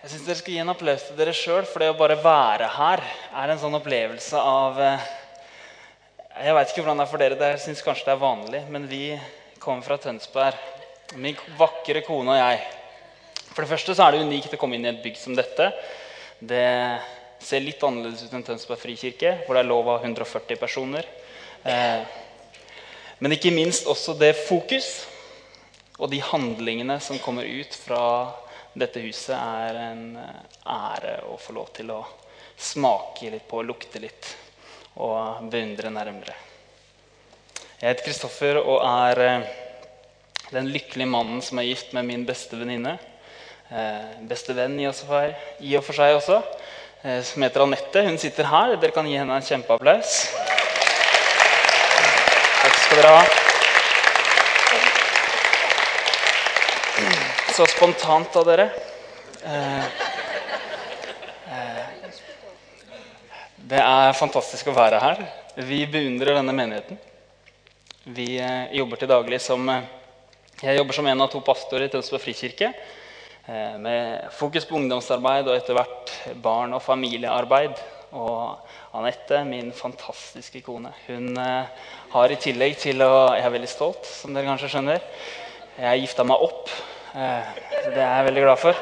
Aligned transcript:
Jeg 0.00 0.14
syns 0.14 0.22
dere 0.24 0.38
skal 0.38 0.54
gi 0.54 0.60
en 0.62 0.72
applaus 0.72 1.02
til 1.04 1.16
dere 1.18 1.32
sjøl, 1.36 1.66
for 1.68 1.82
det 1.82 1.90
å 1.92 1.96
bare 1.98 2.14
være 2.22 2.70
her 2.72 3.02
er 3.36 3.50
en 3.52 3.58
sånn 3.60 3.76
opplevelse 3.76 4.40
av 4.40 4.78
eh, 4.80 5.02
Jeg 6.38 6.54
veit 6.56 6.72
ikke 6.72 6.84
hvordan 6.86 7.02
det 7.02 7.04
er 7.04 7.10
for 7.10 7.20
dere, 7.20 7.36
dere 7.36 7.58
syns 7.60 7.84
kanskje 7.84 8.06
det 8.06 8.14
er 8.14 8.22
vanlig, 8.22 8.62
men 8.72 8.86
vi 8.88 9.02
kommer 9.60 9.84
fra 9.84 10.00
Tønsberg, 10.00 10.56
min 11.20 11.36
vakre 11.60 12.00
kone 12.06 12.32
og 12.32 12.40
jeg. 12.40 12.64
For 13.50 13.60
det 13.60 13.72
første 13.74 13.98
så 13.98 14.06
er 14.06 14.16
det 14.16 14.24
unikt 14.24 14.56
å 14.56 14.62
komme 14.64 14.80
inn 14.80 14.88
i 14.88 14.92
et 14.94 15.04
bygg 15.04 15.20
som 15.20 15.36
dette. 15.36 15.68
Det 16.40 16.64
ser 17.44 17.68
litt 17.68 17.84
annerledes 17.84 18.24
ut 18.24 18.40
enn 18.40 18.48
Tønsberg 18.48 18.80
frikirke, 18.80 19.36
hvor 19.44 19.52
det 19.52 19.66
er 19.66 19.72
lov 19.76 19.94
av 19.98 20.08
140 20.08 20.64
personer. 20.64 21.14
Eh, 21.60 22.20
men 23.20 23.36
ikke 23.36 23.52
minst 23.52 23.84
også 23.84 24.16
det 24.16 24.32
fokus 24.46 24.94
og 26.00 26.08
de 26.08 26.24
handlingene 26.24 27.02
som 27.04 27.20
kommer 27.20 27.44
ut 27.44 27.76
fra 27.84 28.06
dette 28.74 29.02
huset, 29.02 29.34
er 29.34 29.78
en 29.90 30.04
ære 30.18 31.16
å 31.30 31.36
få 31.40 31.54
lov 31.56 31.72
til 31.74 31.90
å 31.94 32.00
smake 32.60 33.32
litt 33.32 33.48
på, 33.48 33.62
lukte 33.64 34.02
litt 34.02 34.30
og 35.00 35.48
beundre 35.50 35.90
nærmere. 35.92 36.36
Jeg 37.80 37.94
heter 37.94 38.04
Kristoffer 38.04 38.60
og 38.60 38.82
er 38.84 39.22
eh, 39.24 39.52
den 40.52 40.68
lykkelige 40.68 41.08
mannen 41.08 41.40
som 41.44 41.60
er 41.62 41.70
gift 41.70 41.94
med 41.96 42.04
min 42.10 42.26
beste 42.28 42.58
venninne. 42.60 42.98
Eh, 43.70 44.20
beste 44.28 44.52
venn 44.56 44.76
i 44.82 44.88
og 44.90 44.98
for 45.00 45.96
seg 45.96 46.18
også, 46.18 46.42
eh, 47.02 47.22
som 47.24 47.46
heter 47.46 47.64
Anette. 47.64 48.04
Hun 48.04 48.18
sitter 48.20 48.50
her. 48.52 48.76
Dere 48.76 48.92
kan 48.96 49.08
gi 49.08 49.16
henne 49.16 49.38
en 49.38 49.46
kjempeapplaus. 49.46 50.16
Takk 52.60 52.82
skal 52.84 53.00
dere 53.00 53.14
ha. 53.16 53.39
Så 57.60 57.66
spontant 57.68 58.36
av 58.40 58.44
dere. 58.48 58.64
Eh, 59.44 59.84
eh, 61.52 61.88
det 63.68 63.80
er 63.84 64.14
fantastisk 64.16 64.70
å 64.70 64.72
være 64.78 65.00
her. 65.02 65.18
Vi 65.68 65.82
beundrer 65.92 66.38
denne 66.38 66.54
menigheten. 66.56 66.96
Vi 68.16 68.30
eh, 68.40 68.70
jobber 68.78 68.96
til 69.02 69.10
daglig 69.10 69.42
som 69.44 69.68
Jeg 69.68 70.78
jobber 70.78 70.96
som 70.96 71.10
en 71.12 71.20
av 71.20 71.28
to 71.34 71.42
pastorer 71.44 71.84
i 71.84 71.92
Tønsberg 71.92 72.22
frikirke. 72.24 72.70
Med 73.84 74.30
fokus 74.38 74.64
på 74.64 74.78
ungdomsarbeid 74.78 75.50
og 75.50 75.58
etter 75.58 75.76
hvert 75.76 76.14
barn- 76.40 76.72
og 76.72 76.80
familiearbeid. 76.80 77.74
Og 78.16 78.70
Anette, 78.96 79.42
min 79.44 79.68
fantastiske 79.76 80.62
kone, 80.64 80.94
hun 81.10 81.36
har 81.36 82.32
i 82.32 82.40
tillegg 82.40 82.80
til 82.86 83.04
å 83.04 83.34
Jeg 83.34 83.44
er 83.44 83.54
veldig 83.58 83.70
stolt, 83.74 84.08
som 84.08 84.32
dere 84.32 84.48
kanskje 84.48 84.72
skjønner. 84.78 85.04
Jeg 85.76 86.06
gifta 86.06 86.24
meg 86.24 86.48
opp 86.48 86.72
Eh, 87.10 87.46
det 87.90 87.98
er 87.98 88.12
jeg 88.20 88.26
veldig 88.28 88.42
glad 88.44 88.60
for. 88.60 88.76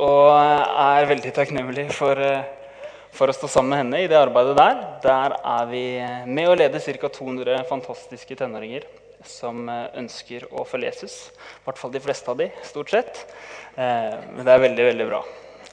Og 0.00 0.28
er 0.32 1.08
veldig 1.10 1.32
takknemlig 1.36 1.90
for, 1.92 2.16
eh, 2.16 2.46
for 3.12 3.28
å 3.28 3.34
stå 3.36 3.48
sammen 3.48 3.74
med 3.74 3.80
henne 3.82 4.00
i 4.00 4.08
det 4.08 4.16
arbeidet 4.16 4.56
der. 4.56 4.80
Der 5.02 5.36
er 5.36 5.66
vi 5.68 6.00
med 6.24 6.48
å 6.48 6.56
lede 6.56 6.80
ca. 6.80 7.08
200 7.08 7.64
fantastiske 7.68 8.36
tenåringer 8.36 8.86
som 9.22 9.68
eh, 9.68 9.88
ønsker 10.00 10.48
å 10.50 10.64
følge 10.64 10.94
Jesus. 10.94 11.28
I 11.60 11.64
hvert 11.66 11.78
fall 11.78 11.92
de 11.92 12.00
fleste 12.00 12.30
av 12.30 12.38
de, 12.38 12.50
stort 12.62 12.88
sett. 12.88 13.26
Men 13.76 14.44
det 14.44 14.48
er 14.48 14.64
veldig, 14.64 14.84
veldig 14.94 15.06
bra. 15.08 15.22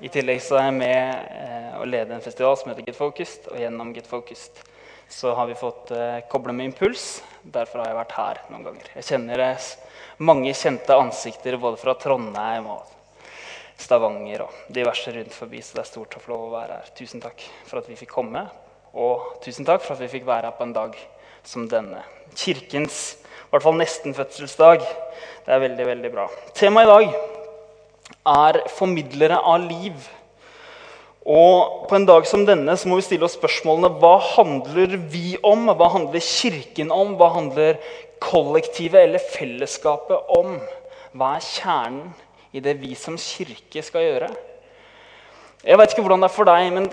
I 0.02 0.10
tillegg 0.10 0.42
så 0.42 0.60
er 0.60 0.68
jeg 0.68 0.76
med 0.78 1.80
å 1.80 1.86
lede 1.88 2.14
en 2.14 2.22
festival 2.22 2.56
som 2.58 2.70
heter 2.70 2.86
Get 2.86 2.96
Focused. 2.96 3.48
Og 3.52 3.58
gjennom 3.58 3.96
Get 3.96 4.08
Focused 4.08 4.60
så 5.10 5.34
har 5.34 5.48
vi 5.48 5.56
fått 5.56 5.92
koble 6.30 6.54
med 6.54 6.70
Impuls. 6.70 7.24
Derfor 7.42 7.82
har 7.82 7.90
jeg 7.90 8.00
vært 8.04 8.18
her 8.20 8.42
noen 8.52 8.68
ganger. 8.68 8.92
Jeg 9.00 9.08
kjenner 9.10 9.44
mange 10.18 10.54
kjente 10.58 10.96
ansikter 10.98 11.58
både 11.62 11.80
fra 11.82 11.94
Trondheim 12.00 12.70
og 12.74 12.94
Stavanger 13.78 14.48
og 14.48 14.74
diverse 14.74 15.14
rundt 15.14 15.36
forbi. 15.36 15.62
Så 15.62 15.78
det 15.78 15.84
er 15.84 15.92
stort 15.92 16.18
å 16.18 16.22
få 16.24 16.34
lov 16.34 16.48
å 16.48 16.56
være 16.56 16.80
her. 16.80 16.90
Tusen 16.98 17.22
takk 17.22 17.44
for 17.68 17.82
at 17.82 17.90
vi 17.90 18.00
fikk 18.00 18.16
komme. 18.16 18.48
Og 18.98 19.38
tusen 19.46 19.68
takk 19.68 19.84
for 19.86 19.94
at 19.94 20.02
vi 20.02 20.10
fikk 20.18 20.26
være 20.28 20.50
her 20.50 20.58
på 20.58 20.66
en 20.66 20.76
dag 20.76 20.98
som 21.46 21.68
denne. 21.70 22.02
Kirkens 22.36 23.18
i 23.48 23.50
hvert 23.54 23.64
fall 23.64 23.78
nesten-fødselsdag. 23.80 24.82
Det 25.46 25.54
er 25.56 25.62
veldig, 25.64 25.86
veldig 25.88 26.12
bra. 26.12 26.26
Temaet 26.58 26.88
i 26.88 26.92
dag 26.92 27.14
er 28.28 28.64
'formidlere 28.68 29.38
av 29.40 29.62
liv'. 29.62 30.17
Og 31.28 31.88
På 31.90 31.96
en 31.96 32.06
dag 32.08 32.28
som 32.28 32.46
denne 32.48 32.76
så 32.80 32.88
må 32.88 32.98
vi 33.00 33.04
stille 33.04 33.28
oss 33.28 33.36
spørsmålene 33.36 33.90
hva 34.00 34.16
handler 34.36 34.96
vi 35.12 35.36
om? 35.44 35.68
Hva 35.68 35.90
handler 35.92 36.24
Kirken 36.24 36.92
om? 36.92 37.16
Hva 37.20 37.34
handler 37.36 37.82
kollektivet 38.24 39.04
eller 39.04 39.24
fellesskapet 39.24 40.32
om 40.38 40.58
hva 41.18 41.36
er 41.38 41.46
kjernen 41.46 42.14
i 42.56 42.62
det 42.64 42.78
vi 42.82 42.96
som 42.98 43.18
kirke 43.20 43.84
skal 43.86 44.06
gjøre. 44.06 44.30
Jeg 45.66 45.78
vet 45.80 45.94
ikke 45.94 46.04
hvordan 46.06 46.24
det 46.24 46.30
er 46.30 46.36
for 46.36 46.50
deg, 46.50 46.68
men, 46.74 46.88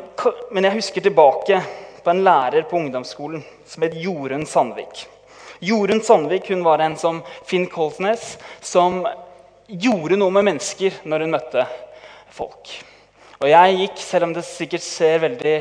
men 0.51 0.67
jeg 0.67 0.79
husker 0.79 1.05
tilbake 1.05 1.61
på 2.05 2.13
en 2.13 2.25
lærer 2.27 2.67
på 2.69 2.79
ungdomsskolen 2.81 3.45
som 3.69 3.85
het 3.87 3.97
Jorunn 4.01 4.47
Sandvik. 4.49 5.05
Jorunn 5.65 6.03
Sandvik 6.05 6.51
hun 6.53 6.65
var 6.67 6.83
en 6.85 6.97
som 7.01 7.23
Finn 7.47 7.69
Kolsnes, 7.71 8.35
som 8.61 9.05
gjorde 9.69 10.19
noe 10.21 10.35
med 10.35 10.51
mennesker 10.51 10.99
når 11.09 11.25
hun 11.25 11.37
møtte 11.37 11.69
folk. 12.35 12.75
Og 13.45 13.51
jeg 13.53 13.81
gikk, 13.83 13.99
selv 14.01 14.31
om 14.31 14.33
det 14.33 14.47
sikkert 14.49 14.87
ser 14.87 15.21
veldig 15.21 15.59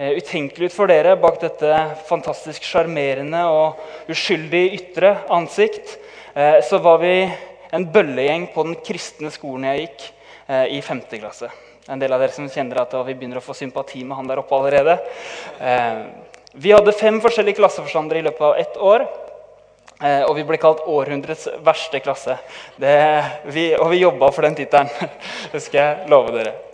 Eh, 0.00 0.10
utenkelig 0.16 0.70
ut 0.70 0.72
for 0.72 0.88
dere 0.88 1.12
bak 1.20 1.34
dette 1.42 1.70
fantastisk 2.08 2.64
sjarmerende 2.64 3.42
og 3.52 4.08
uskyldig 4.08 4.62
ytre 4.78 5.10
ansikt, 5.28 5.98
eh, 6.32 6.56
så 6.64 6.78
var 6.80 7.02
vi 7.02 7.28
en 7.76 7.84
bøllegjeng 7.84 8.46
på 8.54 8.64
den 8.64 8.78
kristne 8.80 9.28
skolen 9.34 9.66
jeg 9.68 9.82
gikk 9.82 10.06
eh, 10.48 10.78
i 10.78 10.80
5. 10.80 11.02
klasse. 11.18 11.50
En 11.92 12.00
del 12.00 12.16
av 12.16 12.24
dere 12.24 12.32
som 12.32 12.48
kjenner 12.48 12.80
at 12.80 12.96
vi 13.10 13.12
begynner 13.12 13.42
å 13.42 13.44
få 13.44 13.58
sympati 13.58 14.00
med 14.06 14.16
han 14.16 14.30
der 14.30 14.40
oppe 14.40 14.56
allerede. 14.56 14.96
Vi 16.54 16.72
hadde 16.72 16.96
fem 16.96 17.20
forskjellige 17.20 17.58
klasseforstandere 17.58 18.22
i 18.22 18.26
løpet 18.28 18.46
av 18.46 18.62
ett 18.62 18.78
år. 18.78 19.06
Og 20.28 20.32
vi 20.38 20.46
ble 20.46 20.60
kalt 20.60 20.86
århundrets 20.86 21.48
verste 21.66 22.00
klasse. 22.04 22.38
Det, 22.78 22.94
vi, 23.50 23.68
og 23.74 23.90
vi 23.90 24.04
jobba 24.04 24.30
for 24.32 24.46
den 24.46 24.56
tittelen. 24.60 24.92
Det 25.52 25.66
skal 25.66 25.80
jeg 25.82 26.12
love 26.14 26.36
dere. 26.38 26.69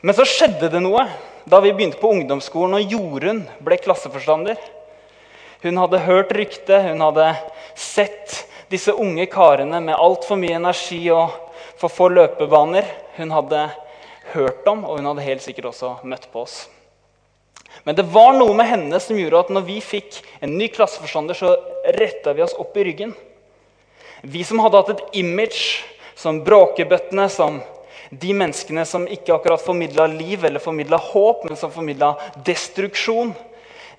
Men 0.00 0.16
så 0.16 0.24
skjedde 0.24 0.70
det 0.72 0.80
noe 0.80 1.04
da 1.50 1.60
vi 1.60 1.72
begynte 1.74 2.00
på 2.00 2.12
ungdomsskolen 2.14 2.78
og 2.78 2.92
Jorunn 2.94 3.42
ble 3.64 3.76
klasseforstander. 3.80 4.56
Hun 5.60 5.76
hadde 5.76 6.04
hørt 6.06 6.32
ryktet, 6.32 6.86
hun 6.88 7.02
hadde 7.04 7.26
sett 7.76 8.46
disse 8.72 8.94
unge 8.96 9.26
karene 9.28 9.80
med 9.84 9.98
altfor 9.98 10.38
mye 10.40 10.56
energi 10.56 11.02
og 11.12 11.34
for 11.80 11.92
få 11.92 12.08
løpebaner. 12.14 12.86
Hun 13.18 13.32
hadde 13.34 13.66
hørt 14.32 14.68
om, 14.70 14.86
og 14.86 15.00
hun 15.00 15.10
hadde 15.10 15.26
helt 15.26 15.44
sikkert 15.44 15.72
også 15.72 15.98
møtt 16.08 16.30
på 16.32 16.46
oss. 16.46 16.62
Men 17.84 17.96
det 17.96 18.06
var 18.12 18.32
noe 18.36 18.54
med 18.56 18.68
henne 18.68 19.00
som 19.02 19.18
gjorde 19.18 19.44
at 19.44 19.52
når 19.52 19.66
vi 19.68 19.78
fikk 19.84 20.20
en 20.40 20.56
ny 20.56 20.68
klasseforstander, 20.72 21.36
så 21.36 21.54
retta 21.96 22.32
vi 22.36 22.44
oss 22.44 22.56
opp 22.60 22.76
i 22.76 22.86
ryggen. 22.88 23.12
Vi 24.22 24.44
som 24.44 24.60
hadde 24.64 24.80
hatt 24.80 24.94
et 24.94 25.20
image 25.20 25.84
som 26.18 26.42
bråkebøttene, 26.44 27.28
som 27.32 27.60
de 28.10 28.34
menneskene 28.34 28.84
som 28.86 29.06
ikke 29.06 29.34
akkurat 29.34 29.62
formidla 29.62 30.06
liv 30.10 30.44
eller 30.44 30.62
formidla 30.62 30.98
håp, 30.98 31.44
men 31.46 31.56
som 31.56 31.70
formidla 31.70 32.16
destruksjon. 32.46 33.32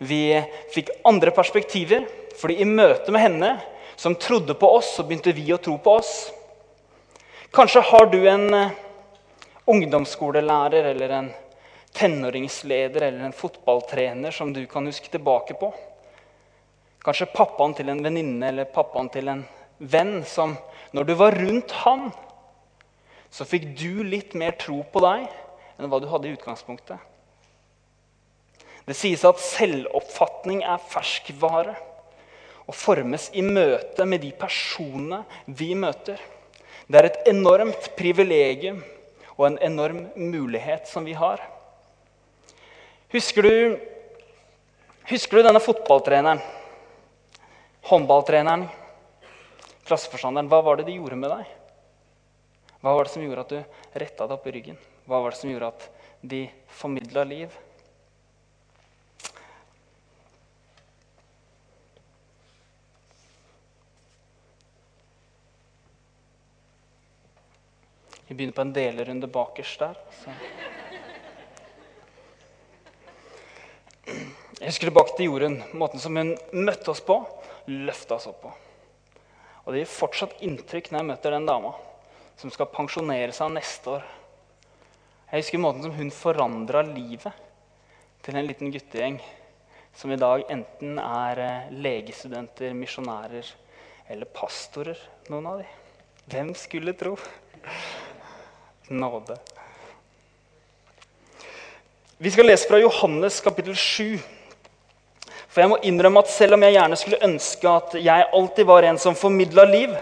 Vi 0.03 0.41
fikk 0.73 0.91
andre 1.07 1.31
perspektiver, 1.31 2.07
fordi 2.35 2.59
i 2.59 2.67
møte 2.67 3.13
med 3.13 3.23
henne, 3.23 3.51
som 3.95 4.15
trodde 4.15 4.55
på 4.57 4.67
oss, 4.77 4.95
så 4.97 5.05
begynte 5.05 5.33
vi 5.37 5.45
å 5.53 5.59
tro 5.61 5.77
på 5.79 5.93
oss. 6.01 6.31
Kanskje 7.53 7.83
har 7.85 8.07
du 8.11 8.17
en 8.27 8.47
eh, 8.55 8.73
ungdomsskolelærer 9.69 10.89
eller 10.91 11.15
en 11.15 11.29
tenåringsleder 11.93 13.01
eller 13.01 13.25
en 13.27 13.35
fotballtrener 13.35 14.31
som 14.31 14.53
du 14.53 14.65
kan 14.65 14.87
huske 14.87 15.11
tilbake 15.11 15.53
på. 15.59 15.71
Kanskje 17.03 17.29
pappaen 17.35 17.75
til 17.77 17.91
en 17.91 18.03
venninne 18.03 18.51
eller 18.51 18.71
pappaen 18.71 19.09
til 19.11 19.27
en 19.31 19.43
venn 19.77 20.21
som 20.27 20.55
når 20.95 21.07
du 21.07 21.13
var 21.19 21.35
rundt 21.37 21.71
han, 21.83 22.09
så 23.31 23.47
fikk 23.47 23.69
du 23.79 24.03
litt 24.03 24.35
mer 24.35 24.57
tro 24.59 24.81
på 24.91 25.01
deg 25.03 25.29
enn 25.79 25.89
hva 25.89 26.01
du 26.03 26.09
hadde 26.11 26.29
i 26.29 26.35
utgangspunktet. 26.35 26.99
Det 28.85 28.97
sies 28.97 29.23
at 29.27 29.39
selvoppfatning 29.39 30.65
er 30.67 30.81
ferskvare 30.91 31.77
og 32.67 32.75
formes 32.75 33.29
i 33.37 33.43
møte 33.45 34.05
med 34.09 34.23
de 34.25 34.31
personene 34.35 35.21
vi 35.47 35.71
møter. 35.77 36.19
Det 36.91 36.99
er 36.99 37.07
et 37.07 37.29
enormt 37.31 37.91
privilegium 37.97 38.81
og 39.37 39.45
en 39.47 39.59
enorm 39.63 40.03
mulighet 40.17 40.89
som 40.89 41.05
vi 41.07 41.15
har. 41.17 41.39
Husker 43.11 43.47
du, 43.47 43.77
husker 45.09 45.39
du 45.39 45.47
denne 45.47 45.63
fotballtreneren? 45.63 46.41
Håndballtreneren? 47.87 48.67
Klasseforstanderen? 49.87 50.51
Hva 50.51 50.61
var 50.63 50.79
det 50.79 50.89
de 50.89 50.99
gjorde 50.99 51.17
med 51.19 51.33
deg? 51.33 51.57
Hva 52.81 52.95
var 52.97 53.05
det 53.05 53.13
som 53.13 53.21
gjorde 53.21 53.41
at 53.45 53.51
du 53.53 53.99
retta 54.01 54.25
deg 54.25 54.39
opp 54.39 54.47
i 54.49 54.51
ryggen? 54.55 54.77
Hva 55.05 55.19
var 55.21 55.33
det 55.33 55.37
som 55.37 55.51
gjorde 55.51 55.67
at 55.69 55.83
de 56.25 56.47
formidla 56.65 57.21
liv? 57.29 57.53
Vi 68.25 68.33
begynner 68.33 68.55
på 68.57 68.65
en 68.65 68.73
delerunde 68.73 69.29
bakerst 69.29 69.83
der. 69.83 70.01
Så. 70.23 70.33
Jeg 74.07 74.69
husker 74.71 74.89
tilbake 74.89 75.17
til 75.19 75.29
Jorunn. 75.29 75.59
Måten 75.77 76.01
som 76.01 76.17
hun 76.17 76.33
møtte 76.55 76.95
oss 76.95 77.03
på, 77.05 77.19
løfta 77.69 78.17
oss 78.17 78.29
opp 78.31 78.41
på. 78.47 78.55
Og 79.67 79.73
det 79.75 79.83
gir 79.83 79.93
fortsatt 79.99 80.41
inntrykk 80.41 80.89
når 80.89 81.03
jeg 81.03 81.09
møter 81.11 81.37
den 81.37 81.49
dama 81.49 81.75
som 82.41 82.51
skal 82.53 82.71
pensjonere 82.73 83.33
seg 83.35 83.53
neste 83.53 83.97
år. 83.99 84.07
Jeg 85.29 85.43
husker 85.43 85.61
måten 85.61 85.85
som 85.85 85.93
hun 85.95 86.09
forandra 86.11 86.81
livet 86.87 87.37
til 88.25 88.37
en 88.37 88.47
liten 88.47 88.73
guttegjeng 88.73 89.19
som 89.97 90.11
i 90.11 90.19
dag 90.19 90.43
enten 90.49 90.97
er 91.01 91.39
eh, 91.43 91.71
legestudenter, 91.83 92.73
misjonærer 92.75 93.47
eller 94.11 94.27
pastorer, 94.33 94.99
noen 95.29 95.47
av 95.47 95.61
de. 95.61 95.67
Hvem 96.31 96.53
skulle 96.57 96.95
tro? 96.97 97.15
Nåde. 98.91 99.37
Vi 102.21 102.31
skal 102.31 102.47
lese 102.49 102.67
fra 102.69 102.79
Johannes 102.81 103.39
kapittel 103.43 103.75
7. 103.75 104.19
For 105.51 105.63
jeg 105.63 105.71
må 105.71 105.79
innrømme 105.87 106.23
at 106.23 106.31
selv 106.31 106.55
om 106.55 106.63
jeg 106.63 106.75
gjerne 106.77 106.99
skulle 106.99 107.21
ønske 107.27 107.71
at 107.71 107.95
jeg 107.99 108.27
alltid 108.31 108.67
var 108.67 108.87
en 108.87 108.99
som 109.01 109.17
formidla 109.17 109.65
liv, 109.67 109.95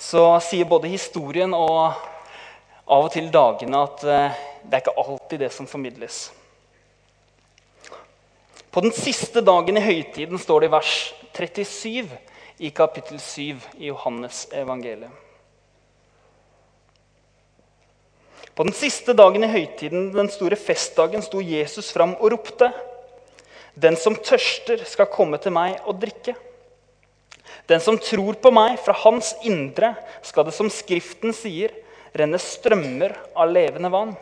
så 0.00 0.24
sier 0.40 0.68
både 0.68 0.88
historien 0.88 1.52
og 1.52 1.92
av 2.90 3.04
og 3.04 3.12
til 3.12 3.28
dagene 3.32 3.84
at 3.84 4.04
eh, 4.08 4.38
det 4.64 4.78
er 4.78 4.82
ikke 4.82 5.00
alltid 5.02 5.42
det 5.44 5.50
som 5.52 5.68
formidles. 5.68 6.30
På 8.70 8.82
den 8.84 8.94
siste 8.94 9.42
dagen 9.44 9.76
i 9.76 9.84
høytiden 9.84 10.40
står 10.40 10.62
det 10.62 10.70
i 10.70 10.74
vers 10.74 10.94
37 11.36 12.16
i 12.60 12.70
kapittel 12.74 13.20
7 13.20 13.42
i 13.78 13.90
Johannes 13.90 14.46
evangeliet. 14.56 15.12
På 18.54 18.66
den 18.66 18.74
siste 18.76 19.14
dagen 19.16 19.44
i 19.44 19.48
høytiden, 19.48 20.10
den 20.12 20.28
store 20.28 20.56
festdagen, 20.58 21.22
sto 21.24 21.40
Jesus 21.40 21.92
fram 21.94 22.16
og 22.18 22.32
ropte. 22.34 22.68
Den 23.72 23.96
som 23.96 24.16
tørster, 24.16 24.82
skal 24.84 25.08
komme 25.12 25.38
til 25.40 25.54
meg 25.56 25.78
og 25.88 26.00
drikke. 26.02 26.34
Den 27.66 27.80
som 27.80 27.98
tror 27.98 28.38
på 28.42 28.52
meg, 28.54 28.78
fra 28.82 28.94
hans 29.04 29.34
indre 29.46 29.94
skal 30.26 30.46
det, 30.48 30.54
som 30.56 30.70
Skriften 30.72 31.34
sier, 31.36 31.74
renne 32.16 32.40
strømmer 32.42 33.14
av 33.38 33.52
levende 33.52 33.90
vann. 33.92 34.16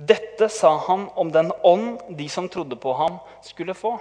Dette 0.00 0.48
sa 0.48 0.76
han 0.86 1.08
om 1.20 1.30
den 1.32 1.52
ånd 1.62 2.00
de 2.16 2.28
som 2.32 2.48
trodde 2.48 2.78
på 2.80 2.94
ham, 2.96 3.18
skulle 3.44 3.76
få. 3.76 3.98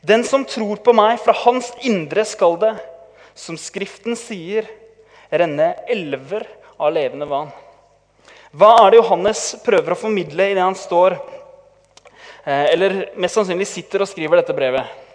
Den 0.00 0.24
som 0.24 0.44
tror 0.48 0.80
på 0.82 0.94
meg, 0.96 1.20
fra 1.22 1.34
hans 1.44 1.70
indre 1.86 2.24
skal 2.26 2.56
det, 2.60 2.74
som 3.36 3.58
Skriften 3.60 4.18
sier, 4.18 4.66
renne 5.30 5.74
elver 5.88 6.46
av 6.80 6.92
levende 6.96 7.28
vann. 7.30 7.52
Hva 8.50 8.72
er 8.82 8.90
det 8.90 8.98
Johannes 8.98 9.44
prøver 9.62 9.94
å 9.94 10.00
formidle 10.00 10.48
i 10.50 10.56
det 10.56 10.64
han 10.64 10.74
står 10.74 11.14
eh, 11.14 12.72
eller 12.72 12.96
mest 13.20 13.38
sannsynlig 13.38 13.68
sitter 13.70 14.02
og 14.02 14.10
skriver 14.10 14.40
dette 14.40 14.56
brevet? 14.56 15.09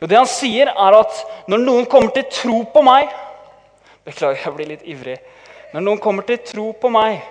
Jo, 0.00 0.06
Det 0.06 0.16
han 0.16 0.28
sier, 0.28 0.70
er 0.70 0.98
at 0.98 1.20
når 1.50 1.62
noen 1.62 1.86
kommer 1.90 2.14
til 2.14 2.26
tro 2.32 2.62
på 2.72 2.82
meg 2.86 3.12
Beklager, 4.04 4.42
jeg 4.44 4.52
blir 4.52 4.68
litt 4.68 4.82
ivrig. 4.84 5.14
Når 5.72 5.80
noen 5.80 6.00
kommer 6.02 6.26
til 6.28 6.42
tro 6.44 6.72
på 6.76 6.90
meg 6.92 7.22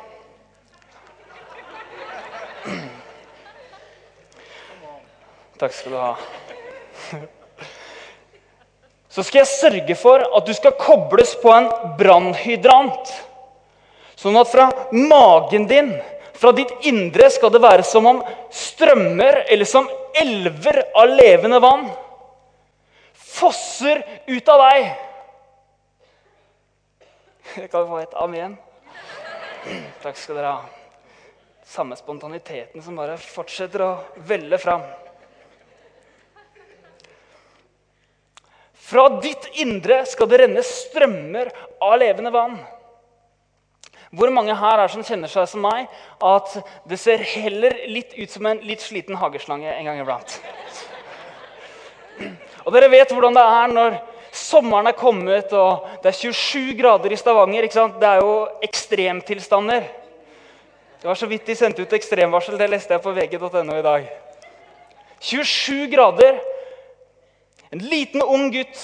Takk 5.59 5.75
skal 5.75 5.93
du 5.93 5.99
ha. 5.99 6.15
Så 9.13 9.23
skal 9.23 9.43
jeg 9.43 9.51
sørge 9.51 9.95
for 9.99 10.23
at 10.25 10.47
du 10.47 10.53
skal 10.57 10.73
kobles 10.79 11.35
på 11.39 11.51
en 11.53 11.69
brannhydrant. 11.99 13.11
Sånn 14.17 14.39
at 14.39 14.49
fra 14.49 14.71
magen 14.95 15.67
din, 15.69 15.91
fra 16.33 16.51
ditt 16.57 16.71
indre, 16.89 17.29
skal 17.31 17.53
det 17.53 17.61
være 17.63 17.85
som 17.85 18.09
om 18.09 18.23
strømmer 18.51 19.43
eller 19.45 19.69
som 19.69 19.87
elver 20.17 20.81
av 20.97 21.13
levende 21.13 21.61
vann 21.63 21.85
fosser 23.33 24.03
ut 24.27 24.53
av 24.53 24.63
deg. 24.67 24.87
Jeg 27.57 27.69
kan 27.73 27.87
få 27.89 27.99
et 28.01 28.15
amen. 28.21 28.55
Takk 30.03 30.19
skal 30.19 30.39
dere 30.39 30.55
ha. 30.57 30.83
Samme 31.73 31.95
spontaniteten 31.97 32.83
som 32.83 32.97
bare 32.99 33.17
fortsetter 33.17 33.85
å 33.85 33.91
velle 34.27 34.59
fram. 34.61 34.83
Fra 38.83 39.07
ditt 39.23 39.47
indre 39.63 40.03
skal 40.05 40.29
det 40.29 40.41
renne 40.43 40.63
strømmer 40.67 41.49
av 41.81 41.95
levende 42.01 42.33
vann. 42.35 42.57
Hvor 44.13 44.29
mange 44.29 44.53
her 44.53 44.83
er 44.83 44.91
som 44.93 45.01
kjenner 45.01 45.31
seg 45.31 45.47
som 45.49 45.63
meg, 45.65 45.87
at 46.21 46.51
det 46.89 46.99
ser 47.01 47.23
heller 47.31 47.73
litt 47.89 48.13
ut 48.13 48.29
som 48.29 48.45
en 48.45 48.61
litt 48.61 48.83
sliten 48.83 49.17
hageslange 49.17 49.71
en 49.71 49.89
gang 49.89 50.03
iblant? 50.03 50.35
Og 52.63 52.71
dere 52.71 52.91
vet 52.91 53.11
hvordan 53.11 53.35
det 53.35 53.43
er 53.43 53.73
når 53.73 53.95
sommeren 54.33 54.87
er 54.89 54.97
kommet 54.97 55.51
og 55.57 55.87
det 56.01 56.09
er 56.09 56.17
27 56.17 56.73
grader 56.79 57.13
i 57.13 57.19
Stavanger. 57.19 57.67
ikke 57.67 57.77
sant? 57.77 57.99
Det 58.01 58.07
er 58.07 58.23
jo 58.23 58.47
ekstremtilstander. 58.65 59.85
Det 61.01 61.09
var 61.09 61.19
så 61.19 61.27
vidt 61.27 61.45
de 61.45 61.55
sendte 61.59 61.83
ut 61.83 61.93
ekstremvarsel. 61.93 62.57
Det 62.57 62.69
leste 62.71 62.95
jeg 62.95 63.03
på 63.03 63.11
vg.no 63.11 63.77
i 63.77 63.83
dag. 63.85 64.07
27 65.23 65.87
grader, 65.91 66.39
en 67.71 67.83
liten, 67.83 68.23
ung 68.23 68.49
gutt 68.51 68.79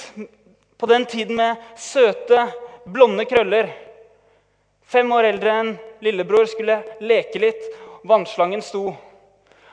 på 0.79 0.87
den 0.87 1.05
tiden 1.05 1.39
med 1.39 1.63
søte, 1.79 2.49
blonde 2.87 3.25
krøller. 3.27 3.71
Fem 4.89 5.11
år 5.11 5.29
eldre 5.31 5.55
enn 5.61 5.73
lillebror 6.03 6.47
skulle 6.49 6.81
leke 6.99 7.39
litt. 7.39 7.65
Vannslangen 8.07 8.63
sto. 8.63 8.89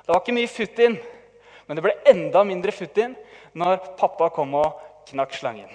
Det 0.06 0.12
var 0.12 0.22
ikke 0.22 0.34
mye 0.36 0.50
futt 0.50 0.82
inn, 0.82 0.98
men 1.66 1.78
det 1.78 1.84
ble 1.86 1.94
enda 2.10 2.42
mindre 2.46 2.74
futt 2.74 2.98
inn 3.02 3.14
når 3.56 3.80
pappa 3.98 4.28
kom 4.34 4.54
og 4.58 4.80
knakk 5.08 5.34
slangen. 5.38 5.70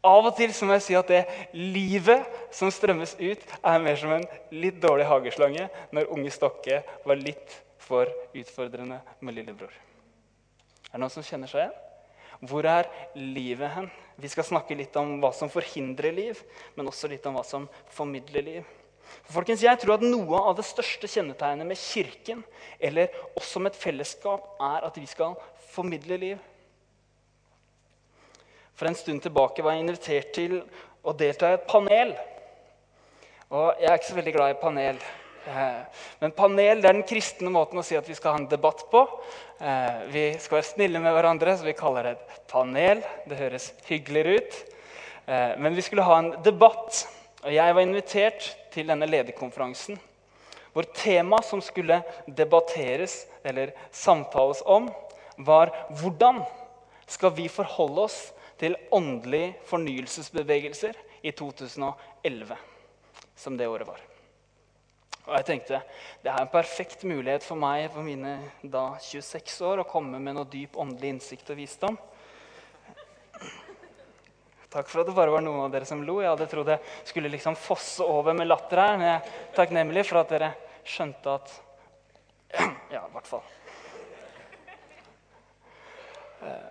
Av 0.00 0.24
og 0.24 0.32
til 0.36 0.52
må 0.64 0.78
jeg 0.78 0.84
si 0.86 0.96
at 0.96 1.10
det 1.12 1.24
livet 1.52 2.24
som 2.56 2.70
strømmes 2.72 3.18
ut, 3.20 3.42
er 3.60 3.82
mer 3.84 3.98
som 4.00 4.14
en 4.16 4.24
litt 4.52 4.78
dårlig 4.80 5.04
hageslange 5.10 5.66
når 5.92 6.08
unge 6.14 6.32
Stokke 6.32 6.80
var 7.04 7.20
litt 7.20 7.58
for 7.84 8.08
utfordrende 8.32 9.00
med 9.20 9.36
lillebror. 9.36 9.72
Er 10.88 10.96
det 10.96 11.02
noen 11.02 11.12
som 11.12 11.26
kjenner 11.26 11.50
seg 11.50 11.66
igjen? 11.66 11.76
Hvor 12.48 12.64
er 12.64 12.88
livet 13.20 13.68
hen? 13.74 13.90
Vi 14.16 14.28
skal 14.32 14.46
snakke 14.48 14.76
litt 14.76 14.96
om 14.96 15.18
hva 15.20 15.34
som 15.36 15.52
forhindrer 15.52 16.14
liv, 16.16 16.40
men 16.76 16.88
også 16.88 17.10
litt 17.12 17.26
om 17.28 17.36
hva 17.36 17.44
som 17.44 17.68
formidler 17.92 18.46
liv. 18.46 18.76
For 19.24 19.40
folkens, 19.40 19.64
jeg 19.64 19.78
tror 19.82 19.96
at 19.96 20.04
Noe 20.06 20.42
av 20.50 20.56
det 20.58 20.66
største 20.68 21.08
kjennetegnet 21.10 21.68
med 21.68 21.78
Kirken, 21.78 22.44
eller 22.80 23.12
oss 23.38 23.52
som 23.54 23.66
et 23.68 23.78
fellesskap, 23.78 24.54
er 24.62 24.86
at 24.86 24.98
vi 24.98 25.06
skal 25.10 25.36
formidle 25.70 26.18
liv. 26.20 26.42
For 28.78 28.88
en 28.88 28.96
stund 28.96 29.22
tilbake 29.22 29.64
var 29.64 29.76
jeg 29.76 29.84
invitert 29.84 30.30
til 30.36 30.60
å 31.04 31.12
delta 31.16 31.50
i 31.50 31.58
et 31.58 31.66
panel. 31.68 32.14
Og 33.50 33.80
jeg 33.80 33.90
er 33.90 33.98
ikke 33.98 34.08
så 34.12 34.20
veldig 34.20 34.36
glad 34.36 34.54
i 34.54 34.60
panel. 34.60 35.00
Eh, 35.50 36.00
men 36.20 36.34
panel 36.36 36.82
det 36.82 36.88
er 36.88 36.94
den 36.94 37.04
kristne 37.08 37.50
måten 37.52 37.80
å 37.80 37.84
si 37.84 37.96
at 37.98 38.08
vi 38.08 38.16
skal 38.16 38.34
ha 38.34 38.40
en 38.40 38.48
debatt 38.50 38.84
på. 38.92 39.02
Eh, 39.60 40.02
vi 40.12 40.24
skal 40.40 40.60
være 40.60 40.68
snille 40.68 41.02
med 41.02 41.16
hverandre, 41.16 41.56
så 41.56 41.66
vi 41.66 41.76
kaller 41.76 42.06
det 42.06 42.14
et 42.16 42.40
panel. 42.50 43.02
Det 43.28 43.40
høres 43.40 43.70
hyggeligere 43.88 44.38
ut. 44.38 44.60
Eh, 45.26 45.52
men 45.60 45.76
vi 45.76 45.84
skulle 45.84 46.06
ha 46.06 46.18
en 46.20 46.32
debatt, 46.44 47.04
og 47.42 47.52
jeg 47.54 47.76
var 47.76 47.84
invitert 47.84 48.50
til 48.72 48.90
denne 48.90 49.08
lederkonferansen. 49.08 49.98
Hvor 50.70 50.86
temaet 50.94 51.48
som 51.48 51.62
skulle 51.64 52.00
debatteres 52.26 53.24
eller 53.44 53.72
samtales 53.90 54.62
om, 54.66 54.88
var 55.38 55.72
hvordan 56.00 56.42
skal 57.10 57.34
vi 57.34 57.48
forholde 57.50 58.06
oss 58.06 58.20
til 58.60 58.76
åndelige 58.92 59.54
fornyelsesbevegelser 59.66 60.94
i 61.22 61.32
2011, 61.32 62.56
som 63.36 63.56
det 63.56 63.68
året 63.68 63.88
var. 63.88 64.00
Og 65.26 65.36
jeg 65.36 65.46
tenkte 65.46 65.80
det 66.22 66.30
er 66.30 66.42
en 66.42 66.52
perfekt 66.52 67.04
mulighet 67.06 67.44
for 67.46 67.58
meg 67.60 67.88
for 67.94 68.04
mine 68.06 68.36
da 68.62 68.94
26 69.02 69.60
år 69.66 69.82
å 69.82 69.88
komme 69.88 70.20
med 70.22 70.36
noe 70.36 70.48
dyp 70.50 70.78
åndelig 70.80 71.14
innsikt 71.14 71.52
og 71.52 71.60
visdom. 71.60 71.98
Takk 74.70 74.86
for 74.86 75.02
at 75.02 75.08
det 75.08 75.16
bare 75.16 75.32
var 75.34 75.42
noen 75.42 75.64
av 75.64 75.72
dere 75.72 75.86
som 75.88 76.02
lo. 76.06 76.20
Jeg 76.22 76.30
hadde 76.30 76.46
trodd 76.50 76.68
jeg 76.70 77.08
skulle 77.08 77.30
liksom 77.32 77.56
fosse 77.58 78.06
over 78.06 78.36
med 78.38 78.46
latter 78.46 78.78
her. 78.78 78.98
Men 79.00 79.08
jeg 79.08 79.16
er 79.16 79.56
takknemlig 79.56 80.04
for 80.06 80.20
at 80.20 80.30
dere 80.30 80.52
skjønte 80.86 81.34
at 81.40 81.56
Ja, 82.94 83.02
i 83.02 83.12
hvert 83.14 83.30
fall. 83.30 83.42
Eh, 86.46 86.70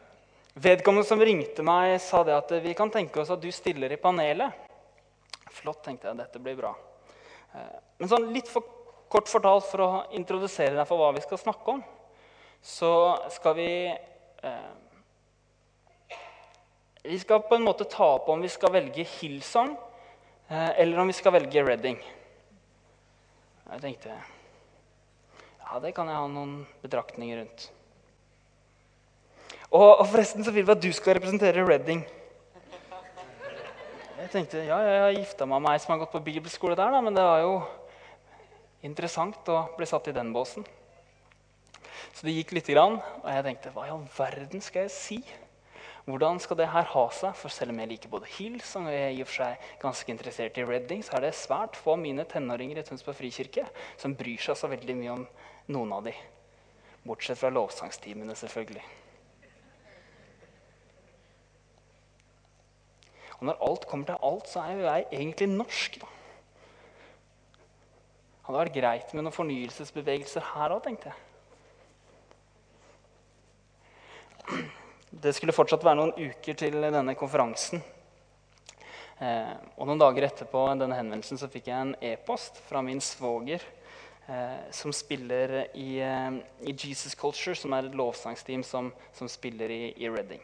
vedkommende 0.63 1.07
som 1.07 1.21
ringte 1.23 1.63
meg, 1.63 1.97
sa 2.03 2.23
det 2.27 2.35
at 2.35 2.55
vi 2.63 2.73
kan 2.75 2.91
tenke 2.91 3.19
oss 3.21 3.31
at 3.35 3.43
du 3.43 3.51
stiller 3.55 3.91
i 3.91 3.99
panelet. 3.99 4.67
Flott, 5.59 5.83
tenkte 5.83 6.07
jeg. 6.07 6.19
Dette 6.19 6.41
blir 6.43 6.55
bra. 6.59 6.73
Eh, 7.51 7.79
men 7.99 8.11
sånn 8.11 8.31
litt 8.31 8.47
for 8.51 8.63
kort 9.11 9.27
fortalt 9.27 9.67
for 9.67 9.83
å 9.83 9.91
introdusere 10.15 10.77
deg 10.77 10.87
for 10.87 11.01
hva 11.01 11.11
vi 11.15 11.23
skal 11.25 11.41
snakke 11.41 11.75
om, 11.75 11.83
så 12.63 12.91
skal 13.33 13.55
vi 13.57 13.71
eh, 13.89 14.69
Vi 17.03 17.19
skal 17.19 17.41
på 17.47 17.55
en 17.55 17.63
måte 17.63 17.87
ta 17.87 18.15
opp 18.17 18.27
om 18.29 18.41
vi 18.43 18.49
skal 18.51 18.73
velge 18.73 19.05
Hillsong 19.07 19.71
eh, 20.49 20.71
eller 20.81 20.99
om 20.99 21.07
vi 21.07 21.15
skal 21.15 21.31
velge 21.37 21.63
Redding. 21.63 21.99
Jeg 23.69 23.83
tenkte 23.85 24.11
ja, 24.11 25.79
det 25.79 25.93
kan 25.95 26.09
jeg 26.09 26.17
ha 26.17 26.27
noen 26.27 26.53
betraktninger 26.83 27.39
rundt. 27.39 27.69
Og, 29.69 30.01
og 30.01 30.05
forresten 30.09 30.43
så 30.43 30.51
vil 30.51 30.65
vi 30.65 30.73
at 30.73 30.83
du 30.83 30.89
skal 30.91 31.15
representere 31.19 31.63
Redding. 31.63 32.03
Jeg 34.19 34.31
tenkte 34.33 34.67
ja, 34.67 34.77
jeg 34.83 35.01
har 35.05 35.15
gifta 35.15 35.47
meg 35.47 35.63
med 35.63 35.77
ei 35.77 35.79
som 35.79 35.93
har 35.93 36.01
gått 36.03 36.15
på 36.17 36.25
bibelskole 36.25 36.75
der, 36.75 36.91
da, 36.91 36.99
men 37.05 37.15
det 37.15 37.23
var 37.23 37.43
jo 37.45 37.53
interessant 38.83 39.47
å 39.53 39.61
bli 39.77 39.87
satt 39.87 40.09
i 40.11 40.15
den 40.19 40.33
båsen. 40.35 40.67
Så 42.11 42.27
det 42.27 42.35
gikk 42.35 42.57
lite 42.57 42.75
grann, 42.75 42.99
og 42.99 43.29
jeg 43.31 43.45
tenkte 43.45 43.71
hva 43.71 43.87
i 43.87 43.93
all 43.93 44.03
verden 44.17 44.65
skal 44.65 44.89
jeg 44.89 44.97
si? 44.97 45.21
Hvordan 46.09 46.39
skal 46.41 46.57
det 46.57 46.71
her 46.73 46.87
ha 46.89 47.01
seg? 47.13 47.35
For 47.37 47.53
selv 47.53 47.69
om 47.69 47.79
jeg 47.83 47.91
liker 47.91 48.09
både 48.09 48.29
Hills 48.33 48.71
og 48.79 48.87
jeg 48.89 49.01
er 49.03 49.11
i 49.13 49.21
og 49.21 49.27
for 49.29 49.43
seg 49.43 49.65
ganske 49.81 50.09
interessert 50.09 50.55
i 50.57 50.63
Redding, 50.65 51.03
så 51.05 51.19
er 51.19 51.27
det 51.27 51.35
svært 51.37 51.77
få 51.77 51.93
av 51.93 52.01
mine 52.01 52.25
tenåringer 52.25 52.79
i 52.81 52.85
Tønsberg 52.87 53.17
frikirke 53.19 53.67
som 53.99 54.15
bryr 54.17 54.41
seg 54.41 54.57
så 54.57 54.71
veldig 54.71 54.95
mye 54.97 55.17
om 55.19 55.27
noen 55.69 55.93
av 55.93 56.07
de. 56.07 56.15
Bortsett 57.05 57.37
fra 57.37 57.51
lovsangstimene, 57.53 58.33
selvfølgelig. 58.41 58.81
Og 63.37 63.45
når 63.51 63.61
alt 63.69 63.85
kommer 63.87 64.09
til 64.09 64.25
alt, 64.31 64.49
så 64.49 64.65
er 64.65 64.73
jo 64.79 64.89
jeg 64.89 65.07
egentlig 65.13 65.49
norsk, 65.53 66.01
da. 66.01 66.09
Hadde 68.47 68.59
vært 68.63 68.75
greit 68.81 69.13
med 69.13 69.27
noen 69.27 69.37
fornyelsesbevegelser 69.37 70.51
her 70.55 70.73
òg, 70.73 70.81
tenkte 70.89 71.13
jeg. 71.13 71.17
Det 75.09 75.31
skulle 75.33 75.55
fortsatt 75.55 75.81
være 75.81 75.97
noen 75.97 76.11
uker 76.13 76.53
til 76.53 76.75
denne 76.83 77.15
konferansen. 77.17 77.81
Eh, 79.19 79.55
og 79.75 79.87
Noen 79.89 79.99
dager 79.99 80.27
etterpå 80.27 80.61
denne 80.77 80.95
henvendelsen 80.99 81.39
så 81.41 81.49
fikk 81.49 81.71
jeg 81.71 81.81
en 81.81 81.95
e-post 82.11 82.59
fra 82.69 82.83
min 82.85 83.01
svoger, 83.03 83.63
eh, 84.29 84.59
som 84.71 84.93
spiller 84.93 85.55
i, 85.73 85.97
eh, 86.05 86.37
i, 86.61 86.75
Jesus 86.77 87.17
Culture, 87.17 87.55
som 87.57 87.73
er 87.73 87.89
et 87.89 87.97
lovsangsteam 87.97 88.61
som, 88.63 88.91
som 89.17 89.27
spiller 89.27 89.73
i, 89.73 89.81
i, 89.97 90.09
Reading. 90.13 90.43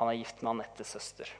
Han 0.00 0.10
er 0.10 0.18
gift 0.18 0.42
med 0.42 0.56
Anettes 0.56 0.90
søster. 0.98 1.30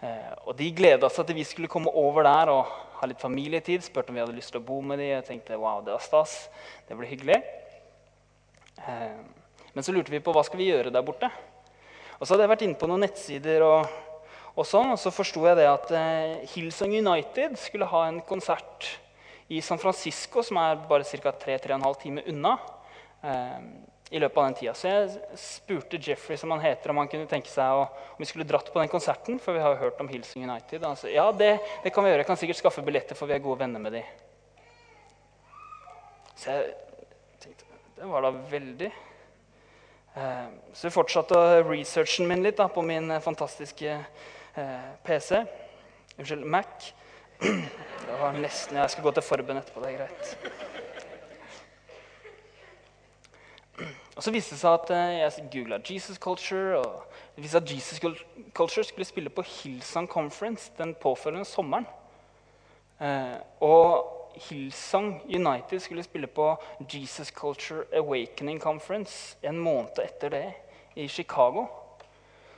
Eh, 0.00 0.32
og 0.48 0.56
De 0.56 0.70
gleda 0.72 1.10
seg 1.12 1.28
til 1.28 1.36
vi 1.36 1.44
skulle 1.44 1.70
komme 1.70 1.92
over 1.92 2.24
der 2.24 2.54
og 2.54 2.72
ha 3.02 3.06
litt 3.06 3.20
familietid. 3.20 3.84
Spurte 3.84 4.10
om 4.10 4.16
vi 4.16 4.24
hadde 4.24 4.34
lyst 4.38 4.54
til 4.54 4.62
å 4.62 4.66
bo 4.66 4.80
med 4.80 4.98
dem. 4.98 5.12
Jeg 5.12 5.28
tenkte 5.28 5.60
wow, 5.60 5.84
det 5.84 5.92
var 5.92 6.02
stas. 6.04 6.48
Det 6.88 6.96
blir 6.96 7.12
hyggelig. 7.12 7.42
Eh, 8.80 9.20
men 9.76 9.84
så 9.84 9.92
lurte 9.92 10.10
vi 10.10 10.24
på 10.24 10.32
hva 10.32 10.42
skal 10.48 10.64
vi 10.64 10.72
gjøre 10.72 10.90
der 10.90 11.04
borte. 11.04 11.30
Og 12.16 12.24
så 12.24 12.32
hadde 12.32 12.46
jeg 12.46 12.52
vært 12.54 12.66
inne 12.66 12.78
på 12.80 12.88
noen 12.90 13.04
nettsider, 13.04 13.64
og, 13.66 13.90
og 14.56 14.68
sånn, 14.68 14.94
og 14.94 15.00
så 15.00 15.12
forsto 15.12 15.42
jeg 15.48 15.58
det 15.58 15.66
at 15.68 15.90
eh, 15.96 16.46
Hillsong 16.54 16.94
United 16.96 17.58
skulle 17.60 17.88
ha 17.90 18.06
en 18.08 18.22
konsert 18.24 18.88
i 19.52 19.60
San 19.62 19.78
Francisco, 19.78 20.42
som 20.42 20.58
er 20.62 20.80
bare 20.88 21.06
ca. 21.06 21.34
3-3,5 21.44 22.00
timer 22.02 22.32
unna. 22.32 22.56
Eh, 23.22 23.60
i 24.10 24.20
løpet 24.22 24.38
av 24.38 24.44
den 24.44 24.54
tida. 24.54 24.72
Så 24.78 24.90
jeg 24.90 25.38
spurte 25.40 25.98
Jeffrey 25.98 26.38
som 26.38 26.52
han 26.54 26.62
heter, 26.62 26.92
om 26.92 27.00
han 27.00 27.08
kunne 27.10 27.26
tenke 27.30 27.50
seg 27.50 27.74
å, 27.74 27.86
om 28.14 28.22
vi 28.22 28.28
skulle 28.28 28.46
dratt 28.46 28.68
på 28.70 28.78
den 28.78 28.90
konserten. 28.92 29.40
For 29.42 29.56
vi 29.56 29.62
har 29.64 29.74
jo 29.74 29.80
hørt 29.80 30.00
om 30.02 30.10
Hillsong 30.10 30.44
United. 30.46 30.78
Og 30.82 30.92
han 30.92 31.00
sa 31.00 31.10
ja, 31.10 31.26
det, 31.34 31.56
det, 31.82 31.90
kan 31.94 32.06
vi 32.06 32.12
gjøre. 32.12 32.22
Jeg 32.22 32.30
kan 32.30 32.38
sikkert 32.38 32.60
skaffe 32.60 32.84
billetter, 32.86 33.18
for 33.18 33.30
vi 33.30 33.34
er 33.34 33.42
gode 33.42 33.64
venner 33.64 33.82
med 33.82 33.98
dem. 33.98 34.06
Så 36.36 36.52
jeg 36.52 36.74
tenkte 37.42 37.64
Det 37.96 38.08
var 38.10 38.26
da 38.26 38.30
veldig 38.52 38.92
så 40.16 40.86
jeg 40.86 40.94
fortsatte 40.94 41.36
researchen 41.68 42.24
min 42.28 42.40
litt 42.44 42.56
da, 42.56 42.70
på 42.72 42.80
min 42.84 43.10
eh, 43.12 43.20
fantastiske 43.20 43.98
eh, 44.56 44.86
PC. 45.04 45.42
Unnskyld, 46.16 46.44
Mac. 46.44 46.92
Det 48.06 48.16
var 48.20 48.38
nesten 48.38 48.78
Jeg 48.78 48.90
skal 48.94 49.04
gå 49.04 49.12
til 49.12 49.26
forbønn 49.26 49.60
etterpå. 49.60 49.82
Det 49.84 49.90
er 49.90 49.98
greit. 50.00 50.24
Og 54.16 54.24
så 54.24 54.32
viste 54.32 54.56
det 54.56 54.62
seg 54.62 54.72
at 54.78 54.90
Jeg 55.12 55.48
googla 55.52 55.80
Jesus 55.84 56.16
Culture. 56.16 56.78
og 56.78 57.02
det 57.36 57.44
viste 57.44 57.60
at 57.60 57.70
Jesus 57.74 58.00
Culture 58.54 58.84
skulle 58.88 59.04
spille 59.04 59.28
på 59.28 59.42
Hillsong 59.44 60.08
Conference 60.08 60.72
den 60.78 60.94
påfølgende 60.94 61.44
sommeren. 61.44 61.86
og 63.60 64.25
Hillsong 64.36 65.22
United 65.28 65.80
skulle 65.82 66.04
spille 66.04 66.26
på 66.26 66.50
Jesus 66.92 67.30
Culture 67.30 67.84
Awakening 67.96 68.60
Conference 68.60 69.36
en 69.42 69.58
måned 69.58 69.98
etter 70.04 70.32
det 70.32 70.44
i 70.96 71.08
Chicago. 71.08 71.66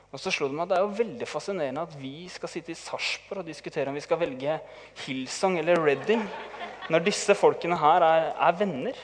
Og 0.09 0.21
så 0.21 0.33
slo 0.33 0.49
det 0.49 0.57
meg 0.57 0.65
at 0.65 0.71
Det 0.71 0.79
er 0.79 0.87
jo 0.87 0.99
veldig 1.03 1.29
fascinerende 1.29 1.85
at 1.85 1.97
vi 2.01 2.29
skal 2.33 2.49
sitte 2.49 2.73
i 2.73 2.79
Sarpsborg 2.79 3.43
og 3.43 3.51
diskutere 3.51 3.91
om 3.91 3.99
vi 3.99 4.05
skal 4.05 4.21
velge 4.21 4.59
Hillsong 5.05 5.59
eller 5.61 5.83
Redding, 5.85 6.25
når 6.89 7.05
disse 7.05 7.35
folkene 7.37 7.77
her 7.77 8.07
er, 8.07 8.31
er 8.33 8.57
venner. 8.57 9.03